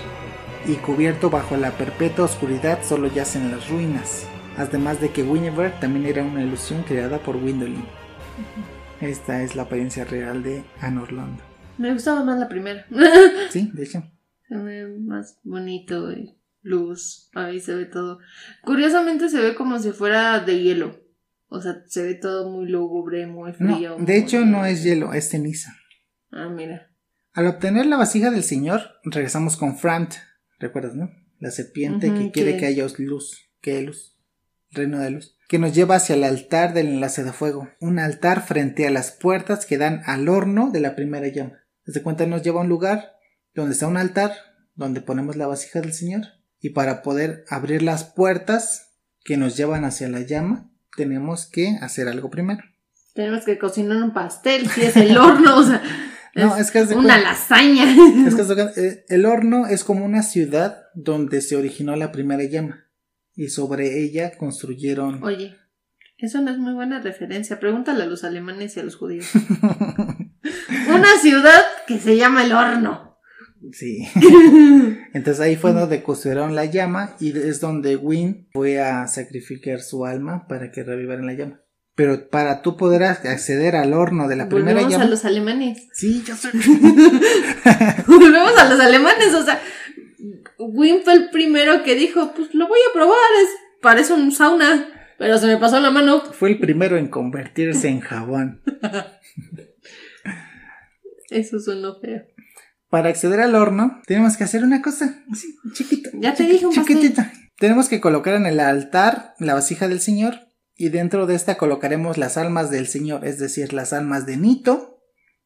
[0.66, 4.26] Y cubierto bajo la perpetua oscuridad solo yacen las ruinas.
[4.56, 7.84] Además de que Winiver también era una ilusión creada por Windolin.
[9.00, 11.42] Esta es la apariencia real de Anor Londo.
[11.78, 12.84] Me gustaba más la primera.
[13.50, 14.02] Sí, de hecho.
[14.50, 17.30] Se ve más bonito, y luz.
[17.34, 18.18] Ahí se ve todo.
[18.64, 21.00] Curiosamente se ve como si fuera de hielo.
[21.46, 23.96] O sea, se ve todo muy lúgubre, muy frío.
[23.98, 25.72] No, de hecho no es hielo, es ceniza.
[26.32, 26.90] Ah, mira.
[27.32, 30.14] Al obtener la vasija del señor, regresamos con Frant.
[30.58, 31.10] ¿Recuerdas, no?
[31.38, 33.50] La serpiente que quiere que- haya luz.
[33.60, 34.16] Que haya luz.
[34.72, 35.36] Reino de luz.
[35.48, 37.68] Que nos lleva hacia el altar del enlace de fuego.
[37.80, 41.60] Un altar frente a las puertas que dan al horno de la primera llama.
[41.86, 43.12] Desde cuenta nos lleva a un lugar
[43.60, 44.32] donde está un altar,
[44.74, 46.22] donde ponemos la vasija del señor.
[46.60, 48.90] Y para poder abrir las puertas
[49.24, 52.62] que nos llevan hacia la llama, tenemos que hacer algo primero.
[53.14, 55.82] Tenemos que cocinar un pastel, si es el horno, o sea.
[56.32, 57.84] No, es que de una lasaña.
[58.26, 62.86] Es que eh, el horno es como una ciudad donde se originó la primera llama
[63.34, 65.56] y sobre ella construyeron Oye,
[66.18, 67.58] eso no es muy buena referencia.
[67.58, 69.26] Pregúntale a los alemanes y a los judíos.
[70.88, 73.09] Una ciudad que se llama el horno.
[73.72, 74.06] Sí
[75.14, 80.06] entonces ahí fue donde construyeron la llama y es donde Win fue a sacrificar su
[80.06, 81.60] alma para que revivaran la llama
[81.94, 85.88] pero para tú poder acceder al horno de la primera Volvemos llama a los alemanes.
[85.92, 86.48] sí yo sé
[88.06, 89.60] Volvemos a los alemanes, o sea,
[90.58, 93.48] Wim fue el primero que dijo, pues lo voy a probar, es,
[93.82, 94.86] parece un sauna,
[95.18, 96.22] pero se me pasó la mano.
[96.32, 98.62] fue el primero en convertirse en jabón
[101.30, 102.24] Eso sonó feo.
[102.90, 106.74] Para acceder al horno tenemos que hacer una cosa así chiquita Ya te dije un
[106.74, 106.96] pastel.
[106.96, 111.58] chiquitita Tenemos que colocar en el altar la vasija del Señor y dentro de esta
[111.58, 115.02] colocaremos las almas del Señor, es decir, las almas de Nito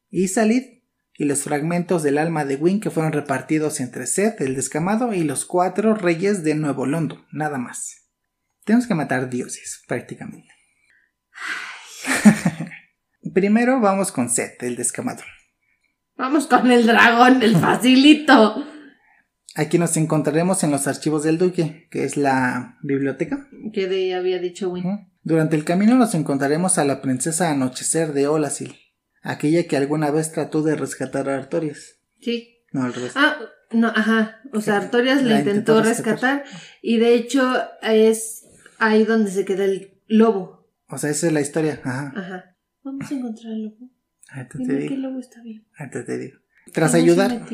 [0.08, 0.74] y Salid
[1.16, 5.22] y los fragmentos del alma de Win que fueron repartidos entre Seth, el descamado, y
[5.24, 8.08] los cuatro reyes de Nuevo Londo, nada más.
[8.64, 10.52] Tenemos que matar dioses, prácticamente.
[13.34, 15.22] Primero vamos con Seth, el descamado.
[16.16, 18.64] Vamos con el dragón, el facilito.
[19.56, 23.48] Aquí nos encontraremos en los archivos del duque, que es la biblioteca.
[23.72, 25.08] Que de había dicho Win.
[25.22, 28.74] Durante el camino nos encontraremos a la princesa Anochecer de Olasil,
[29.22, 31.98] aquella que alguna vez trató de rescatar a Artorias.
[32.20, 32.58] Sí.
[32.72, 33.12] No, al revés.
[33.14, 33.36] Ah,
[33.70, 34.40] no, ajá.
[34.52, 36.42] O sea, Artorias La le intentó intentó rescatar.
[36.42, 37.42] rescatar y de hecho
[37.82, 38.46] es
[38.78, 40.68] ahí donde se queda el lobo.
[40.88, 41.80] O sea, esa es la historia.
[41.84, 42.12] Ajá.
[42.16, 42.56] Ajá.
[42.82, 43.90] Vamos a encontrar al lobo.
[44.34, 44.96] Ahorita te que digo.
[44.96, 45.64] lobo está bien.
[45.92, 46.38] Te digo.
[46.72, 47.46] Tras ayudar,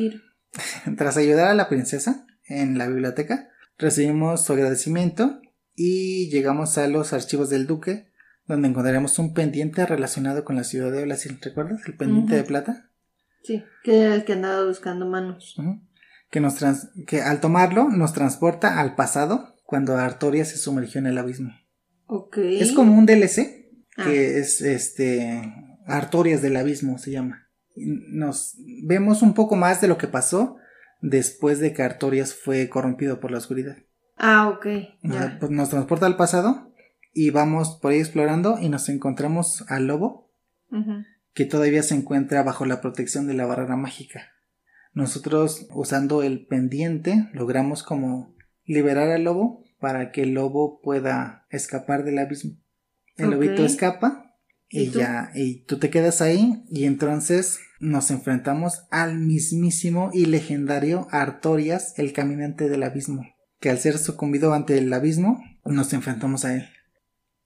[0.97, 5.41] tras ayudar a la princesa en la biblioteca, recibimos su agradecimiento
[5.75, 8.07] y llegamos a los archivos del duque,
[8.47, 11.39] donde encontraremos un pendiente relacionado con la ciudad de Olasil.
[11.41, 11.81] ¿Recuerdas?
[11.85, 12.89] El pendiente de plata.
[13.43, 15.55] Sí, que era el que andaba buscando manos.
[16.29, 21.07] Que, nos trans- que al tomarlo nos transporta al pasado cuando Artoria se sumergió en
[21.07, 21.51] el abismo.
[22.07, 22.37] Ok.
[22.37, 23.57] Es como un DLC
[23.97, 24.05] Ah.
[24.05, 25.41] que es este
[25.97, 27.47] Artorias del abismo se llama.
[27.75, 30.57] Nos vemos un poco más de lo que pasó
[31.01, 33.77] después de que Artorias fue corrompido por la oscuridad.
[34.17, 34.65] Ah, ok.
[35.03, 35.37] Ya.
[35.39, 36.71] pues nos transporta al pasado
[37.13, 40.29] y vamos por ahí explorando y nos encontramos al lobo
[41.33, 44.29] que todavía se encuentra bajo la protección de la barrera mágica.
[44.93, 48.35] Nosotros, usando el pendiente, logramos como
[48.65, 52.57] liberar al lobo para que el lobo pueda escapar del abismo.
[53.17, 53.31] El Ok.
[53.33, 54.30] lobito escapa
[54.71, 61.07] y, ya, y tú te quedas ahí y entonces nos enfrentamos al mismísimo y legendario
[61.11, 63.25] Artorias, el caminante del abismo,
[63.59, 66.69] que al ser sucumbido ante el abismo, nos enfrentamos a él.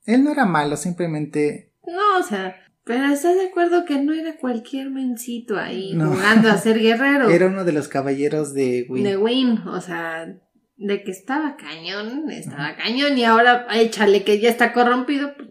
[0.04, 4.36] Él no era malo, simplemente No, o sea, pero ¿estás de acuerdo que no era
[4.36, 6.12] cualquier mencito ahí No.
[6.12, 7.28] jugando a ser guerrero?
[7.30, 9.02] era uno de los caballeros de Win.
[9.02, 10.32] De Win, o sea,
[10.76, 15.48] de que estaba cañón, estaba cañón y ahora échale que ya está corrompido, pues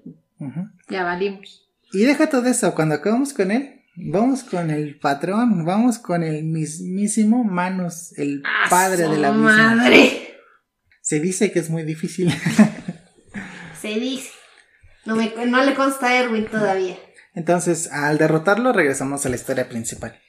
[0.88, 1.65] ya valimos.
[1.96, 6.44] Y deja todo eso, cuando acabamos con él, vamos con el patrón, vamos con el
[6.44, 9.76] mismísimo Manos, el ¡A padre de la misma.
[9.76, 10.36] madre!
[11.02, 12.34] Se dice que es muy difícil.
[13.82, 14.30] Se dice.
[15.06, 16.98] No, me, no le consta a Erwin todavía.
[17.36, 20.20] Entonces, al derrotarlo, regresamos a la historia principal.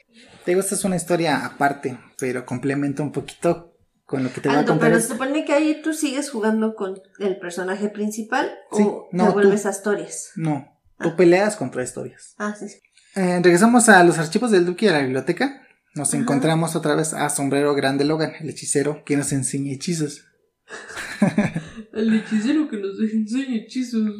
[0.44, 3.72] Te digo, esta es una historia aparte, pero complementa un poquito
[4.04, 4.90] con lo que te voy a Aldo, contar.
[4.90, 9.24] pero se supone que ahí tú sigues jugando con el personaje principal Sí, o no,
[9.24, 9.34] te tú.
[9.34, 10.30] vuelves a historias.
[10.36, 12.34] No, tú peleas contra historias.
[12.38, 12.78] Ah, sí, sí.
[13.16, 15.62] Eh, regresamos a los archivos del Duque y a la biblioteca.
[15.94, 16.22] Nos Ajá.
[16.22, 20.26] encontramos otra vez a Sombrero Grande Logan, el hechicero que nos enseña hechizos.
[21.92, 24.12] El hechicero que nos enseña hechizos.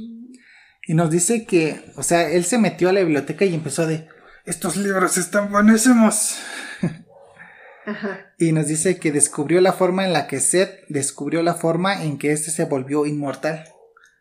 [0.87, 4.09] Y nos dice que, o sea, él se metió a la biblioteca y empezó de,
[4.47, 6.37] estos libros están buenísimos.
[7.87, 8.33] Ajá.
[8.39, 12.17] Y nos dice que descubrió la forma en la que Seth descubrió la forma en
[12.17, 13.65] que este se volvió inmortal.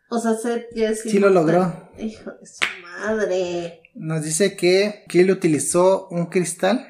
[0.08, 1.90] O sea, Seth ya es Sí lo logró.
[1.98, 3.80] Hijo de su madre.
[3.94, 6.86] Nos dice que, él utilizó un cristal.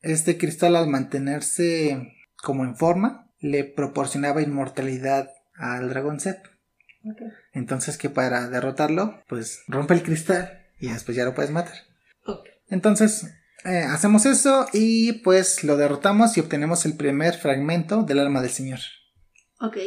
[0.00, 6.42] Este cristal al mantenerse como en forma le proporcionaba inmortalidad al dragón Seth.
[7.04, 7.22] Ok.
[7.52, 11.74] Entonces que para derrotarlo, pues rompe el cristal y después ya lo puedes matar.
[12.26, 12.46] Ok.
[12.68, 13.26] Entonces
[13.64, 18.50] eh, hacemos eso y pues lo derrotamos y obtenemos el primer fragmento del alma del
[18.50, 18.80] Señor.
[19.60, 19.78] Ok.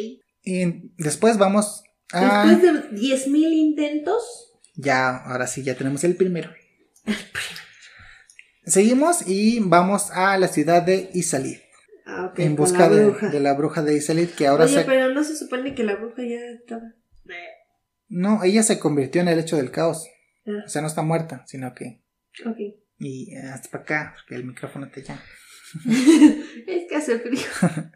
[0.44, 2.46] Y después vamos a...
[2.46, 4.54] Después de 10.000 intentos.
[4.76, 6.52] Ya, ahora sí, ya tenemos el primero.
[8.66, 11.58] Seguimos y vamos a la ciudad de Isalid.
[12.06, 12.40] Ah, ok.
[12.40, 13.30] en busca la de, bruja.
[13.30, 14.86] de la bruja de Isalid que ahora Oye, se...
[14.86, 16.94] pero no se supone que la bruja ya estaba.
[18.08, 20.08] No, ella se convirtió en el hecho del caos.
[20.46, 20.64] Ah.
[20.66, 22.02] O sea, no está muerta, sino que...
[22.46, 22.58] Ok.
[23.00, 25.22] Y eh, hasta para acá, porque el micrófono te llama.
[26.68, 27.48] es que hace frío.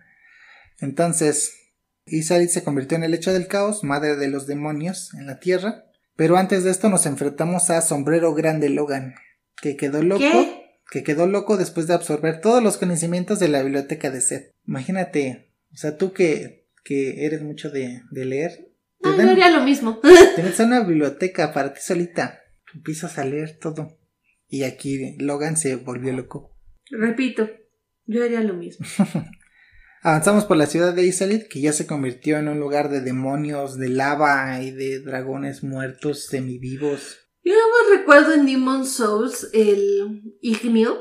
[0.79, 1.60] Entonces,
[2.05, 5.85] Isalid se convirtió en el hecho del caos, madre de los demonios en la tierra.
[6.15, 9.15] Pero antes de esto nos enfrentamos a Sombrero Grande Logan,
[9.61, 10.19] que quedó loco.
[10.21, 10.61] ¿Qué?
[10.91, 14.51] Que quedó loco después de absorber todos los conocimientos de la biblioteca de Seth.
[14.67, 18.51] Imagínate, o sea, tú que, que eres mucho de, de leer,
[18.99, 19.99] te, Ah, yo dan- haría lo mismo.
[20.59, 22.39] a una biblioteca para ti solita,
[22.73, 23.97] empiezas a leer todo.
[24.49, 26.57] Y aquí Logan se volvió loco.
[26.89, 27.49] Repito,
[28.05, 28.85] yo haría lo mismo.
[30.03, 33.77] Avanzamos por la ciudad de Isalid, que ya se convirtió en un lugar de demonios,
[33.77, 37.19] de lava y de dragones muertos, semivivos.
[37.43, 40.97] Yo más recuerdo en Demon Souls el ignio.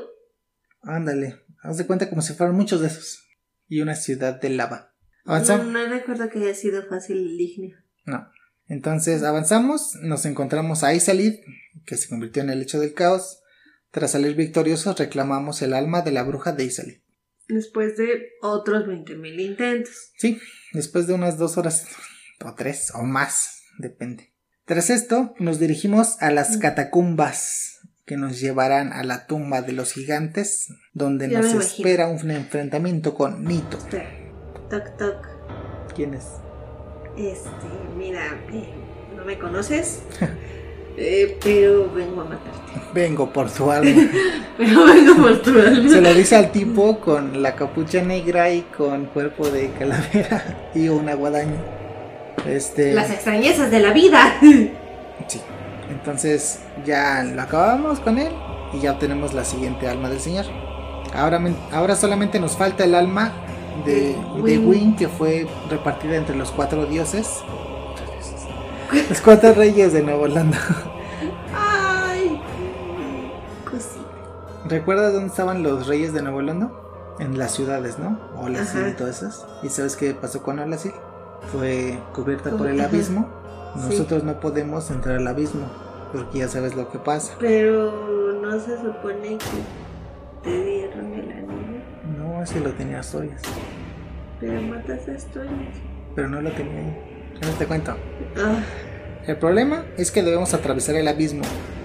[0.83, 3.23] Ándale, haz de cuenta como si fueran muchos de esos.
[3.67, 4.93] Y una ciudad de lava.
[5.25, 5.65] Avanzamos.
[5.65, 7.77] No, no recuerdo que haya sido fácil el ignio.
[8.05, 8.27] No.
[8.67, 11.39] Entonces avanzamos, nos encontramos a Isalid,
[11.85, 13.41] que se convirtió en el hecho del caos.
[13.89, 17.00] Tras salir victoriosos, reclamamos el alma de la bruja de Isalid.
[17.51, 20.11] Después de otros 20.000 intentos.
[20.17, 20.39] Sí,
[20.73, 21.85] después de unas dos horas
[22.43, 24.31] o tres o más, depende.
[24.65, 29.93] Tras esto, nos dirigimos a las catacumbas que nos llevarán a la tumba de los
[29.93, 33.77] gigantes, donde Ya nos espera un enfrentamiento con Nito.
[34.69, 35.27] Toc, toc.
[35.95, 36.25] ¿Quién es?
[37.17, 37.49] Este,
[37.97, 38.73] mira, eh,
[39.15, 40.03] no me conoces,
[41.01, 42.61] eh, pero vengo a matarte.
[42.93, 43.89] Vengo por tu alma.
[44.57, 45.89] Pero vengo por tu alma.
[45.89, 50.89] Se lo dice al tipo con la capucha negra y con cuerpo de calavera y
[50.89, 51.55] una guadaña.
[52.45, 52.93] Este.
[52.93, 54.35] Las extrañezas de la vida.
[54.41, 55.41] Sí.
[55.89, 58.31] Entonces ya lo acabamos con él
[58.73, 60.45] y ya obtenemos la siguiente alma del señor.
[61.13, 61.41] Ahora,
[61.71, 63.33] ahora solamente nos falta el alma
[63.85, 64.95] de, De Win.
[64.95, 67.29] Que fue repartida entre los cuatro dioses.
[69.09, 70.59] Los cuatro reyes de Nuevo Holanda.
[74.71, 76.71] ¿Recuerdas dónde estaban los reyes de Nuevo Holanda?
[77.19, 78.17] En las ciudades, ¿no?
[78.37, 79.45] Olasil y todas esas.
[79.61, 80.93] ¿Y sabes qué pasó con Olasil?
[81.51, 82.87] Fue cubierta por el Ajá.
[82.89, 83.29] abismo.
[83.75, 83.81] Sí.
[83.89, 85.67] Nosotros no podemos entrar al abismo
[86.13, 87.33] porque ya sabes lo que pasa.
[87.39, 91.81] Pero no se supone que te dieron el anillo.
[92.17, 93.41] No, ese lo tenía Asturias,
[94.39, 95.75] Pero matas a historias.
[96.15, 97.33] pero no lo tenía ahí.
[97.41, 97.91] Ya no te cuento.
[98.37, 98.59] Ah,
[99.27, 101.43] El problema es que debemos atravesar el abismo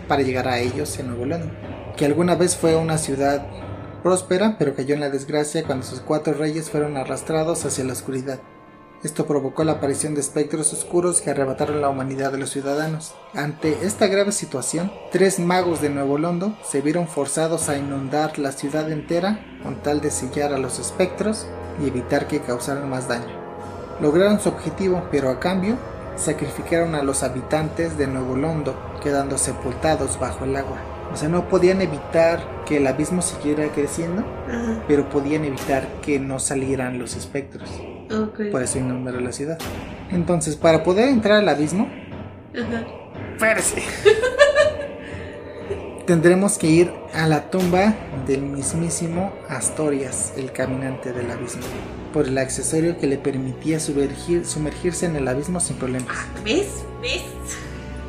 [0.08, 1.50] para llegar a ellos en Nuevo León,
[1.96, 3.46] que alguna vez fue una ciudad
[4.02, 8.38] próspera, pero cayó en la desgracia cuando sus cuatro reyes fueron arrastrados hacia la oscuridad.
[9.02, 13.14] Esto provocó la aparición de espectros oscuros que arrebataron la humanidad de los ciudadanos.
[13.34, 18.52] Ante esta grave situación, tres magos de Nuevo Londo se vieron forzados a inundar la
[18.52, 21.46] ciudad entera con tal de sellar a los espectros
[21.82, 23.34] y evitar que causaran más daño.
[24.00, 25.76] Lograron su objetivo, pero a cambio
[26.16, 30.95] sacrificaron a los habitantes de Nuevo Londo, quedando sepultados bajo el agua.
[31.16, 36.18] O sea, no podían evitar que el abismo siguiera creciendo, ajá, pero podían evitar que
[36.20, 37.70] no salieran los espectros.
[38.10, 38.50] ok.
[38.52, 39.58] Por eso inundaron la ciudad.
[40.10, 41.88] Entonces, para poder entrar al abismo,
[42.54, 42.84] Ajá.
[46.06, 47.94] tendremos que ir a la tumba
[48.26, 51.62] del mismísimo Astorias, el caminante del abismo,
[52.12, 56.14] por el accesorio que le permitía sumergir- sumergirse en el abismo sin problemas.
[56.44, 56.84] ¿Ves?
[57.00, 57.22] ¿Ves?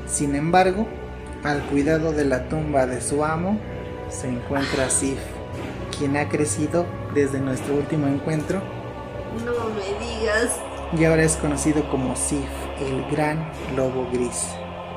[0.08, 0.86] Sin embargo,
[1.44, 3.58] al cuidado de la tumba de su amo
[4.10, 5.20] se encuentra Sif,
[5.98, 8.62] quien ha crecido desde nuestro último encuentro
[9.46, 10.60] No me digas.
[10.98, 12.48] y ahora es conocido como Sif,
[12.80, 14.48] el gran lobo gris,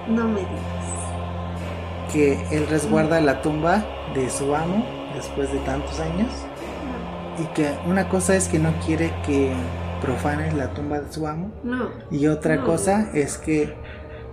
[0.09, 2.13] No me digas.
[2.13, 3.85] que él resguarda la tumba
[4.15, 4.85] de su amo
[5.15, 6.33] después de tantos años
[7.39, 9.53] y que una cosa es que no quiere que
[10.03, 11.91] profanes la tumba de su amo No.
[12.11, 12.65] y otra No.
[12.67, 13.75] cosa es que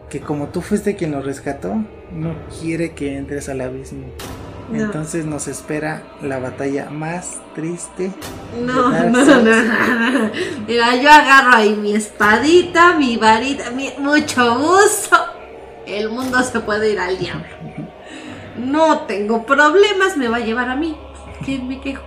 [0.10, 1.76] que como tú fuiste quien lo rescató,
[2.12, 4.06] no quiere que entres al abismo.
[4.72, 4.84] No.
[4.84, 8.12] Entonces nos espera la batalla más triste.
[8.62, 10.32] No, no, no, no.
[10.68, 15.16] Mira, yo agarro ahí mi espadita, mi varita, mi- mucho gusto.
[15.86, 17.46] El mundo se puede ir al diablo.
[18.58, 20.98] No tengo problemas, me va a llevar a mí.
[21.46, 22.04] ¿Qué me quejo?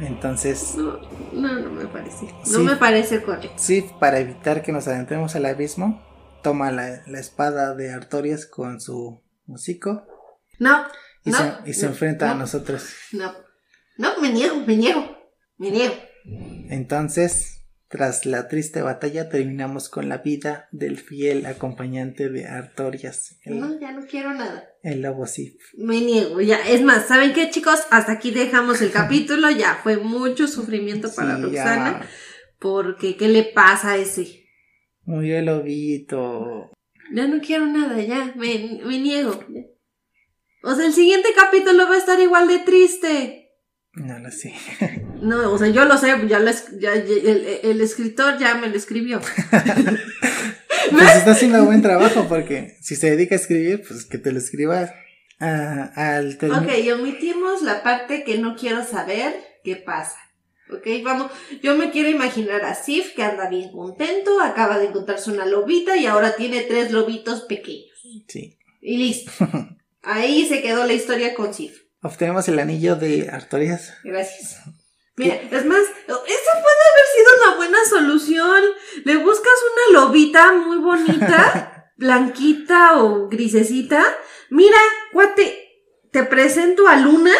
[0.00, 0.98] Entonces, No,
[1.32, 2.26] no, no me parece.
[2.26, 2.58] No Sí.
[2.58, 3.52] me parece correcto.
[3.56, 6.00] Sif, para evitar que nos adentremos al abismo,
[6.42, 10.06] toma la, la espada de Artorias con su hocico
[10.58, 10.84] No,
[11.24, 12.88] y, no, se, y se no, enfrenta a no, nosotros.
[13.12, 13.32] No,
[13.98, 15.16] no, me niego, me niego,
[15.58, 15.94] me niego.
[16.70, 23.60] Entonces, tras la triste batalla, terminamos con la vida del fiel acompañante de Artorias, el,
[23.60, 24.64] No, ya no quiero nada.
[24.82, 25.54] el lobo Sif.
[25.76, 26.56] Me niego, ya.
[26.66, 27.80] Es más, ¿saben qué, chicos?
[27.90, 29.50] Hasta aquí dejamos el capítulo.
[29.50, 32.00] Ya fue mucho sufrimiento para Sí, Roxana.
[32.00, 32.08] ya.
[32.58, 34.41] Porque, ¿qué le pasa a ese?
[35.04, 36.70] Murió el lobito.
[37.12, 38.32] Ya no quiero nada, ya.
[38.36, 39.38] Me, me niego.
[40.64, 43.50] O sea, el siguiente capítulo va a estar igual de triste.
[43.94, 44.54] No lo sé.
[45.22, 48.56] No, o sea, yo lo sé, ya, lo es- ya- ya- el, el escritor ya
[48.56, 49.20] me lo escribió.
[50.90, 54.38] Pues está haciendo buen trabajo porque si se dedica a escribir, pues que te lo
[54.38, 54.92] escriba
[55.40, 56.36] ah, al.
[56.42, 59.32] Ok, y omitimos la parte que no quiero saber
[59.64, 60.16] qué pasa.
[60.76, 61.30] Ok, vamos,
[61.62, 65.96] yo me quiero imaginar a Sif que anda bien contento, acaba de encontrarse una lobita
[65.96, 67.98] y ahora tiene tres lobitos pequeños.
[68.28, 68.58] Sí.
[68.80, 69.32] Y listo.
[70.02, 71.82] Ahí se quedó la historia con Sif.
[72.02, 73.94] Obtenemos el anillo de Artorias.
[74.02, 74.60] Gracias.
[75.16, 78.62] Mira, es más, esa puede haber sido una buena solución.
[79.04, 84.02] Le buscas una lobita muy bonita, blanquita o grisecita.
[84.50, 84.78] Mira,
[85.12, 85.68] cuate,
[86.10, 87.34] te presento a Luna.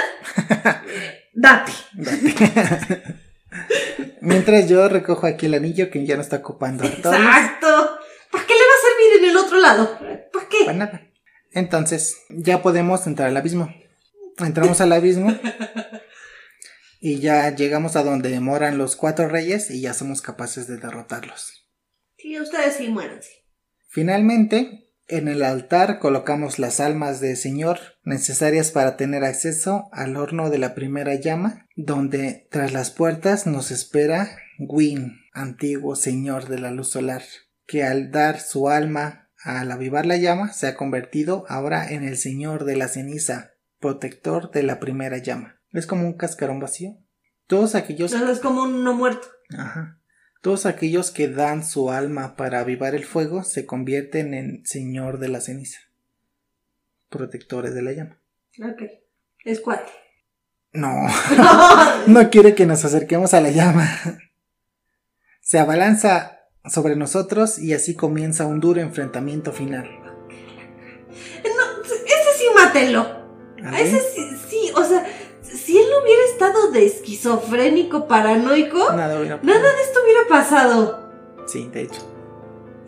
[1.33, 1.73] Date.
[4.21, 6.85] Mientras yo recojo aquí el anillo que ya no está ocupando.
[6.85, 7.99] Exacto.
[8.31, 9.99] ¿Para qué le va a servir en el otro lado?
[10.33, 10.65] ¿Para qué?
[10.65, 11.03] Para nada.
[11.51, 13.75] Entonces, ya podemos entrar al abismo.
[14.39, 15.37] Entramos al abismo.
[17.05, 21.67] Y ya llegamos a donde moran los cuatro reyes y ya somos capaces de derrotarlos.
[22.17, 23.45] Sí, ustedes sí muéranse.
[23.89, 30.49] Finalmente, en el altar colocamos las almas de Señor necesarias para tener acceso al horno
[30.51, 36.71] de la primera llama, donde tras las puertas nos espera Gwyn, antiguo Señor de la
[36.71, 37.23] luz solar,
[37.67, 42.17] que al dar su alma al avivar la llama se ha convertido ahora en el
[42.17, 45.61] Señor de la ceniza, protector de la primera llama.
[45.71, 46.97] Es como un cascarón vacío.
[47.47, 48.13] Todos aquellos...
[48.13, 49.27] No, es como un no muerto.
[49.57, 50.02] Ajá.
[50.43, 55.29] Todos aquellos que dan su alma para avivar el fuego se convierten en Señor de
[55.29, 55.79] la ceniza.
[57.09, 58.19] Protectores de la llama.
[58.59, 58.83] Ok.
[59.45, 59.93] Es cuate.
[60.73, 60.91] No,
[62.09, 63.89] no quiere que nos acerquemos a la llama.
[65.41, 69.89] Se abalanza sobre nosotros y así comienza un duro enfrentamiento final.
[71.09, 73.23] No, ese sí mátelo.
[73.63, 74.32] A ese sí,
[76.43, 81.09] estado de esquizofrénico, paranoico, Nada, nada de esto hubiera pasado.
[81.47, 82.01] Sí, de hecho.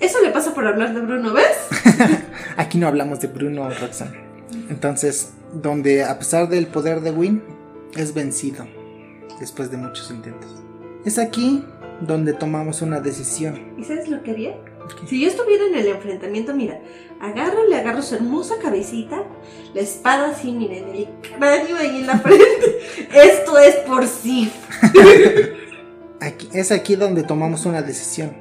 [0.00, 1.68] Eso le pasa por hablar de Bruno, ¿ves?
[2.56, 4.24] Aquí no hablamos de Bruno Roxanne.
[4.68, 7.42] Entonces, donde a pesar del poder de Win,
[7.96, 8.66] es vencido
[9.38, 10.50] después de muchos intentos.
[11.04, 11.64] Es aquí
[12.00, 13.74] donde tomamos una decisión.
[13.78, 14.56] ¿Y sabes lo que haría?
[15.06, 16.80] Si yo estuviera en el enfrentamiento, mira,
[17.20, 19.24] agarro, le agarro su hermosa cabecita,
[19.74, 22.78] la espada así, miren, el cráneo ahí en la frente.
[23.14, 24.50] Esto es por sí.
[26.54, 28.32] Es aquí donde tomamos una decisión.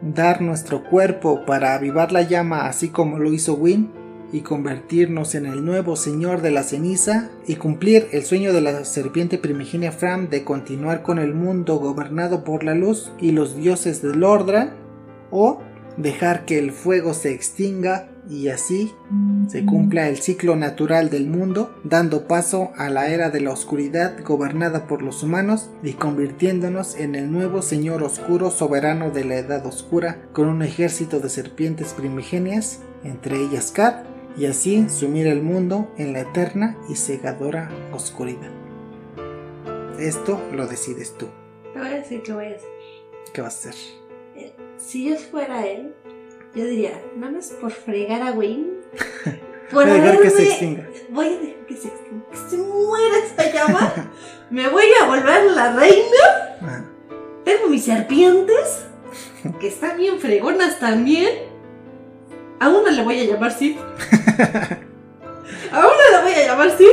[0.00, 3.90] Dar nuestro cuerpo para avivar la llama así como lo hizo Win
[4.32, 8.84] y convertirnos en el nuevo señor de la ceniza y cumplir el sueño de la
[8.84, 14.02] serpiente primigenia Fram de continuar con el mundo gobernado por la luz y los dioses
[14.02, 14.74] del Lordran
[15.30, 15.60] o
[15.96, 18.92] dejar que el fuego se extinga y así
[19.48, 24.16] se cumpla el ciclo natural del mundo, dando paso a la era de la oscuridad
[24.24, 29.64] gobernada por los humanos y convirtiéndonos en el nuevo señor oscuro soberano de la edad
[29.64, 34.04] oscura con un ejército de serpientes primigenias, entre ellas Kat,
[34.36, 38.50] y así sumir el mundo en la eterna y cegadora oscuridad.
[39.98, 41.26] Esto lo decides tú.
[41.72, 42.68] Te voy a decir que voy a hacer.
[43.32, 44.05] ¿Qué vas a hacer?
[44.78, 45.94] Si yo fuera él,
[46.54, 48.66] yo diría, nada más por fregar a Wayne.
[49.70, 50.88] Por Voy a dejar que se extinga.
[51.10, 52.24] Voy a dejar que se extinga.
[52.30, 54.12] Que se muera esta llama.
[54.50, 56.86] Me voy a volver la reina.
[57.44, 58.86] Tengo mis serpientes.
[59.58, 61.30] Que están bien fregonas también.
[62.60, 63.76] A una le voy a llamar Sid.
[65.72, 66.86] A una le voy a llamar Sid.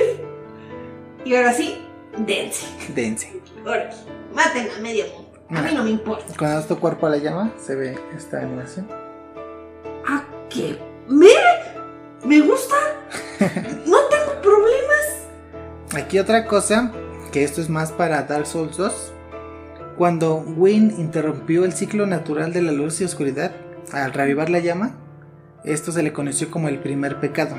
[1.26, 1.78] Y ahora sí,
[2.18, 2.66] dense.
[2.94, 3.42] dense.
[3.66, 3.90] Ahora,
[4.34, 5.23] maten a medio mundo.
[5.56, 6.26] A mí no me importa.
[6.38, 8.88] Cuando das tu cuerpo a la llama, se ve esta animación.
[10.08, 10.80] ¿A qué?
[11.08, 11.28] ¿Me?
[12.26, 12.76] ¿Me gusta?
[13.86, 15.28] No tengo problemas.
[15.94, 16.92] Aquí otra cosa,
[17.32, 19.14] que esto es más para Dark Souls 2.
[19.98, 23.52] Cuando Wayne interrumpió el ciclo natural de la luz y oscuridad
[23.92, 24.96] al reavivar la llama,
[25.66, 27.56] esto se le conoció como el primer pecado,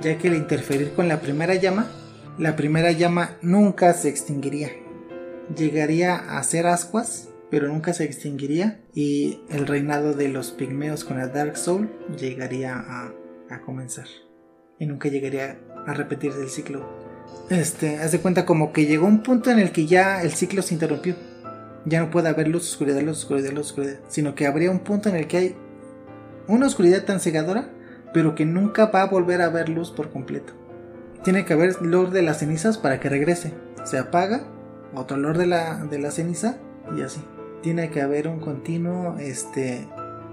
[0.00, 1.86] ya que al interferir con la primera llama,
[2.38, 4.70] la primera llama nunca se extinguiría.
[5.56, 11.20] Llegaría a ser ascuas, pero nunca se extinguiría y el reinado de los pigmeos con
[11.20, 13.12] el Dark Soul llegaría a,
[13.50, 14.06] a comenzar
[14.78, 17.08] y nunca llegaría a repetirse el ciclo
[17.50, 20.62] este, haz de cuenta como que llegó un punto en el que ya el ciclo
[20.62, 21.14] se interrumpió.
[21.86, 24.00] Ya no puede haber luz, oscuridad, luz, oscuridad, luz, oscuridad.
[24.08, 25.56] Sino que habría un punto en el que hay
[26.46, 27.70] una oscuridad tan cegadora,
[28.12, 30.52] pero que nunca va a volver a haber luz por completo.
[31.24, 33.54] Tiene que haber luz de las cenizas para que regrese.
[33.84, 34.46] Se apaga,
[34.94, 36.58] otro olor de la, de la ceniza
[36.96, 37.20] y así.
[37.62, 39.86] Tiene que haber un continuo este,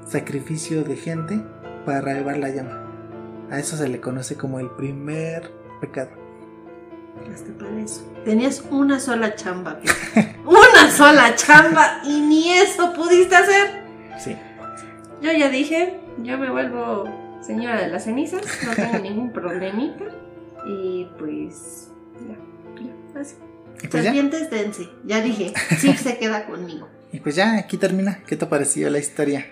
[0.07, 1.41] sacrificio de gente
[1.85, 2.85] para reavivar la llama.
[3.49, 5.51] A eso se le conoce como el primer
[5.81, 6.09] pecado.
[7.33, 8.01] Hasta para eso.
[8.25, 9.79] Tenías una sola chamba.
[10.45, 13.83] Una sola chamba y ni eso pudiste hacer.
[14.19, 14.35] Sí.
[15.21, 17.05] Yo ya dije, yo me vuelvo
[17.41, 20.05] señora de las cenizas, no tengo ningún problemita.
[20.67, 21.91] Y pues,
[22.27, 22.35] ya,
[22.83, 23.35] ya, así.
[23.83, 24.03] Y pues.
[24.03, 24.89] Serpientes, dense.
[25.05, 26.89] Ya dije, sí se queda conmigo.
[27.11, 28.23] Y pues ya, aquí termina.
[28.27, 29.45] ¿Qué te pareció la historia?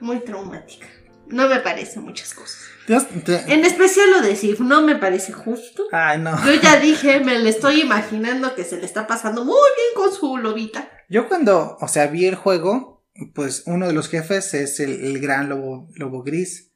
[0.00, 0.86] Muy traumática.
[1.26, 2.58] No me parece muchas cosas.
[2.86, 5.84] Dios, te- En especial lo de Sif, no me parece justo.
[5.92, 6.42] Ay, no.
[6.46, 10.14] Yo ya dije, me le estoy imaginando que se le está pasando muy bien con
[10.14, 10.88] su lobita.
[11.10, 13.04] Yo cuando, o sea, vi el juego,
[13.34, 16.72] pues uno de los jefes es el, el gran lobo, lobo gris.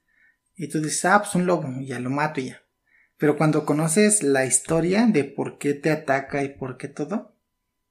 [0.55, 2.62] Y tú dices, ah, pues un lobo, ya lo mato y ya.
[3.23, 7.37] Pero cuando conoces la historia de por qué te ataca y por qué todo,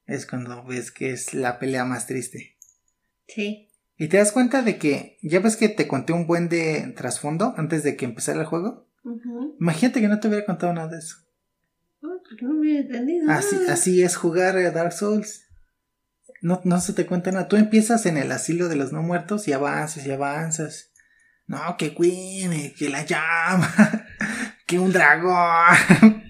[0.05, 2.57] es cuando ves que es la pelea más triste.
[3.29, 3.69] Sí.
[3.95, 7.53] Y te das cuenta de que, ya ves que te conté un buen de trasfondo
[7.55, 8.89] antes de que empezara el juego.
[9.57, 11.15] Imagínate que no te hubiera contado nada de eso.
[12.03, 13.31] Ah, pues no me he entendido.
[13.31, 15.45] Así, así es jugar a Dark Souls.
[16.41, 17.47] No, no se te cuenta nada.
[17.47, 20.91] Tú empiezas en el asilo de los no muertos y avanzas y avanzas.
[21.47, 23.73] No, que Queen, que la llama,
[24.71, 25.35] que un dragón.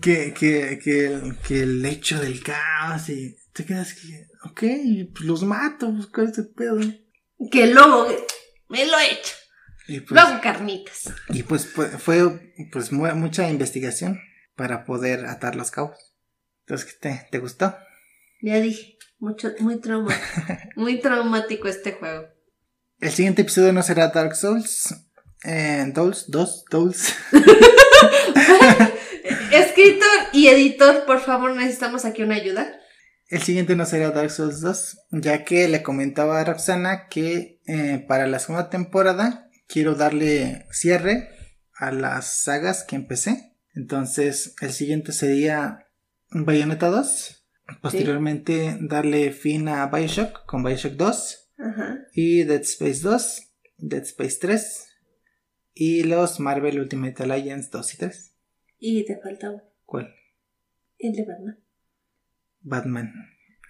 [0.00, 4.60] que, que, que, el, que el lecho del caos y te quedas que, ok,
[5.12, 6.78] pues los mato, pues cuál es el pedo.
[7.50, 8.06] Que el lobo
[8.68, 9.34] me lo he hecho.
[9.88, 11.12] Y pues, Luego carnitas.
[11.30, 14.20] y pues fue, pues mu- mucha investigación
[14.54, 15.98] para poder atar los cabos.
[16.66, 17.76] Entonces, ¿qué te, te gustó?
[18.42, 20.24] Ya dije, mucho, muy traumático.
[20.76, 22.28] muy traumático este juego.
[23.00, 24.94] El siguiente episodio no será Dark Souls.
[25.44, 27.14] Eh, Douls, dos, Douls.
[29.52, 32.78] Escritor y editor, por favor, necesitamos aquí una ayuda.
[33.28, 38.04] El siguiente no será Dark Souls 2, ya que le comentaba a Roxana que eh,
[38.06, 41.30] para la segunda temporada quiero darle cierre
[41.74, 43.54] a las sagas que empecé.
[43.74, 45.86] Entonces, el siguiente sería
[46.30, 47.36] Bayonetta 2.
[47.80, 51.52] Posteriormente, darle fin a Bioshock con Bioshock 2.
[51.58, 51.98] Ajá.
[52.12, 53.42] Y Dead Space 2,
[53.78, 54.89] Dead Space 3
[55.82, 58.34] y los Marvel Ultimate Alliance 2 y 3.
[58.80, 60.14] Y te faltaba ¿Cuál?
[60.98, 61.58] el de Batman.
[62.60, 63.14] Batman.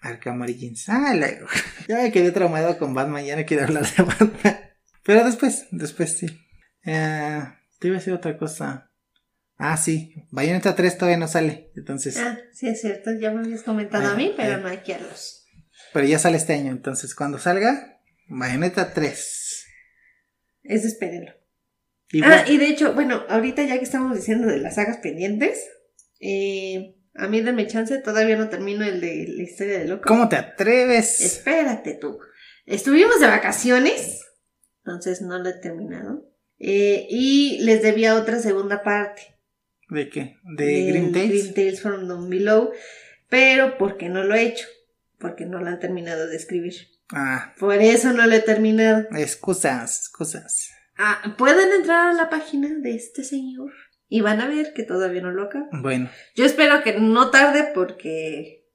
[0.02, 0.88] Arkham Origins.
[0.88, 1.28] Ah, la...
[1.88, 4.56] ya me quedé traumado con Batman, ya no quiero hablar de Batman.
[5.04, 6.26] Pero después, después sí.
[6.84, 7.42] Eh,
[7.78, 8.90] te iba a decir otra cosa.
[9.56, 10.12] Ah, sí.
[10.32, 11.70] Bayonetta 3 todavía no sale.
[11.76, 13.12] Entonces, Ah, sí, es cierto.
[13.20, 14.56] Ya me habías comentado a mí, pero ah.
[14.56, 15.46] no aquí a los.
[15.92, 16.72] pero ya sale este año.
[16.72, 19.66] Entonces, cuando salga, Bayonetta 3.
[20.64, 21.39] Es espérenlo.
[22.22, 25.68] Ah, y de hecho, bueno, ahorita ya que estamos diciendo de las sagas pendientes,
[26.20, 30.04] eh, a mí denme chance, todavía no termino el de la historia de loco.
[30.06, 31.20] ¿cómo te atreves?
[31.20, 32.18] Espérate tú.
[32.66, 34.22] Estuvimos de vacaciones,
[34.84, 36.28] entonces no lo he terminado.
[36.58, 39.38] Eh, y les debía otra segunda parte.
[39.88, 40.36] ¿De qué?
[40.56, 41.30] ¿De Grim Tales?
[41.30, 42.70] Grim Tales from Down Below,
[43.28, 44.66] pero porque no lo he hecho,
[45.18, 46.74] porque no lo han terminado de escribir.
[47.12, 49.06] Ah, Por eso no lo he terminado.
[49.16, 50.70] excusas, excusas.
[51.02, 53.72] Ah, pueden entrar a la página de este señor
[54.10, 55.66] y van a ver que todavía no lo acaba.
[55.72, 58.68] Bueno, Yo espero que no tarde porque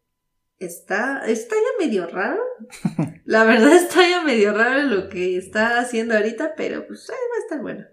[0.57, 2.41] está, está ya medio raro.
[3.25, 7.37] La verdad está ya medio raro lo que está haciendo ahorita, pero pues eh, va
[7.37, 7.85] a estar bueno.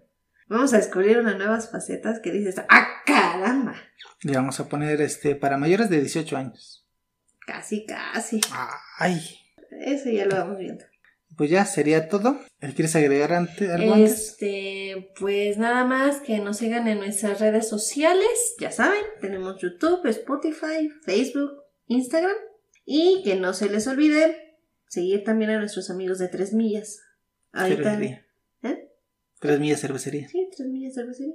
[0.48, 3.74] Vamos a descubrir unas nuevas facetas que dices, ¡ah, caramba!
[4.22, 6.86] le vamos a poner este para mayores de 18 años.
[7.46, 8.40] Casi, casi.
[8.98, 9.20] Ay,
[9.70, 10.84] Eso ya lo vamos viendo.
[11.36, 12.38] Pues ya sería todo.
[12.60, 14.30] ¿Quieres agregar ante, algo antes?
[14.30, 18.54] Este, pues nada más que nos sigan en nuestras redes sociales.
[18.58, 21.52] Ya saben, tenemos YouTube, Spotify, Facebook,
[21.86, 22.36] Instagram.
[22.84, 24.56] Y que no se les olvide
[24.88, 27.00] seguir también a nuestros amigos de Tres Millas.
[27.52, 27.82] Ahorita.
[27.82, 28.26] Cervecería.
[28.62, 28.88] ¿Eh?
[29.38, 30.28] Tres millas cervecería.
[30.28, 31.34] Sí, Tres Millas Cervecería.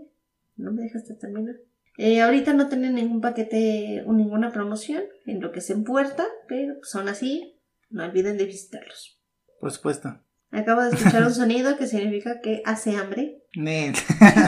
[0.55, 1.55] No me dejaste terminar.
[1.97, 6.27] Eh, ahorita no tienen ningún paquete o ninguna promoción en lo que es en puerta,
[6.47, 7.59] pero pues, son así.
[7.89, 9.16] No olviden de visitarlos.
[9.59, 10.19] Por supuesto.
[10.51, 13.43] Acabo de escuchar un sonido que significa que hace hambre.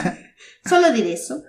[0.68, 1.42] Solo diré eso.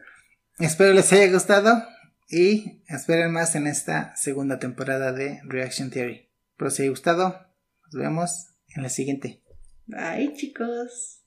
[0.59, 1.84] Espero les haya gustado
[2.30, 6.30] y esperen más en esta segunda temporada de Reaction Theory.
[6.57, 7.47] Pero si ha gustado,
[7.86, 9.41] nos vemos en la siguiente.
[9.88, 11.24] Bye, chicos.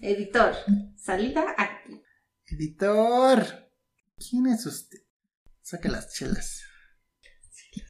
[0.00, 0.54] Editor,
[0.96, 2.02] salida aquí.
[2.46, 3.71] Editor.
[4.28, 4.98] ¿Quién es usted?
[5.62, 6.62] Saca las chelas.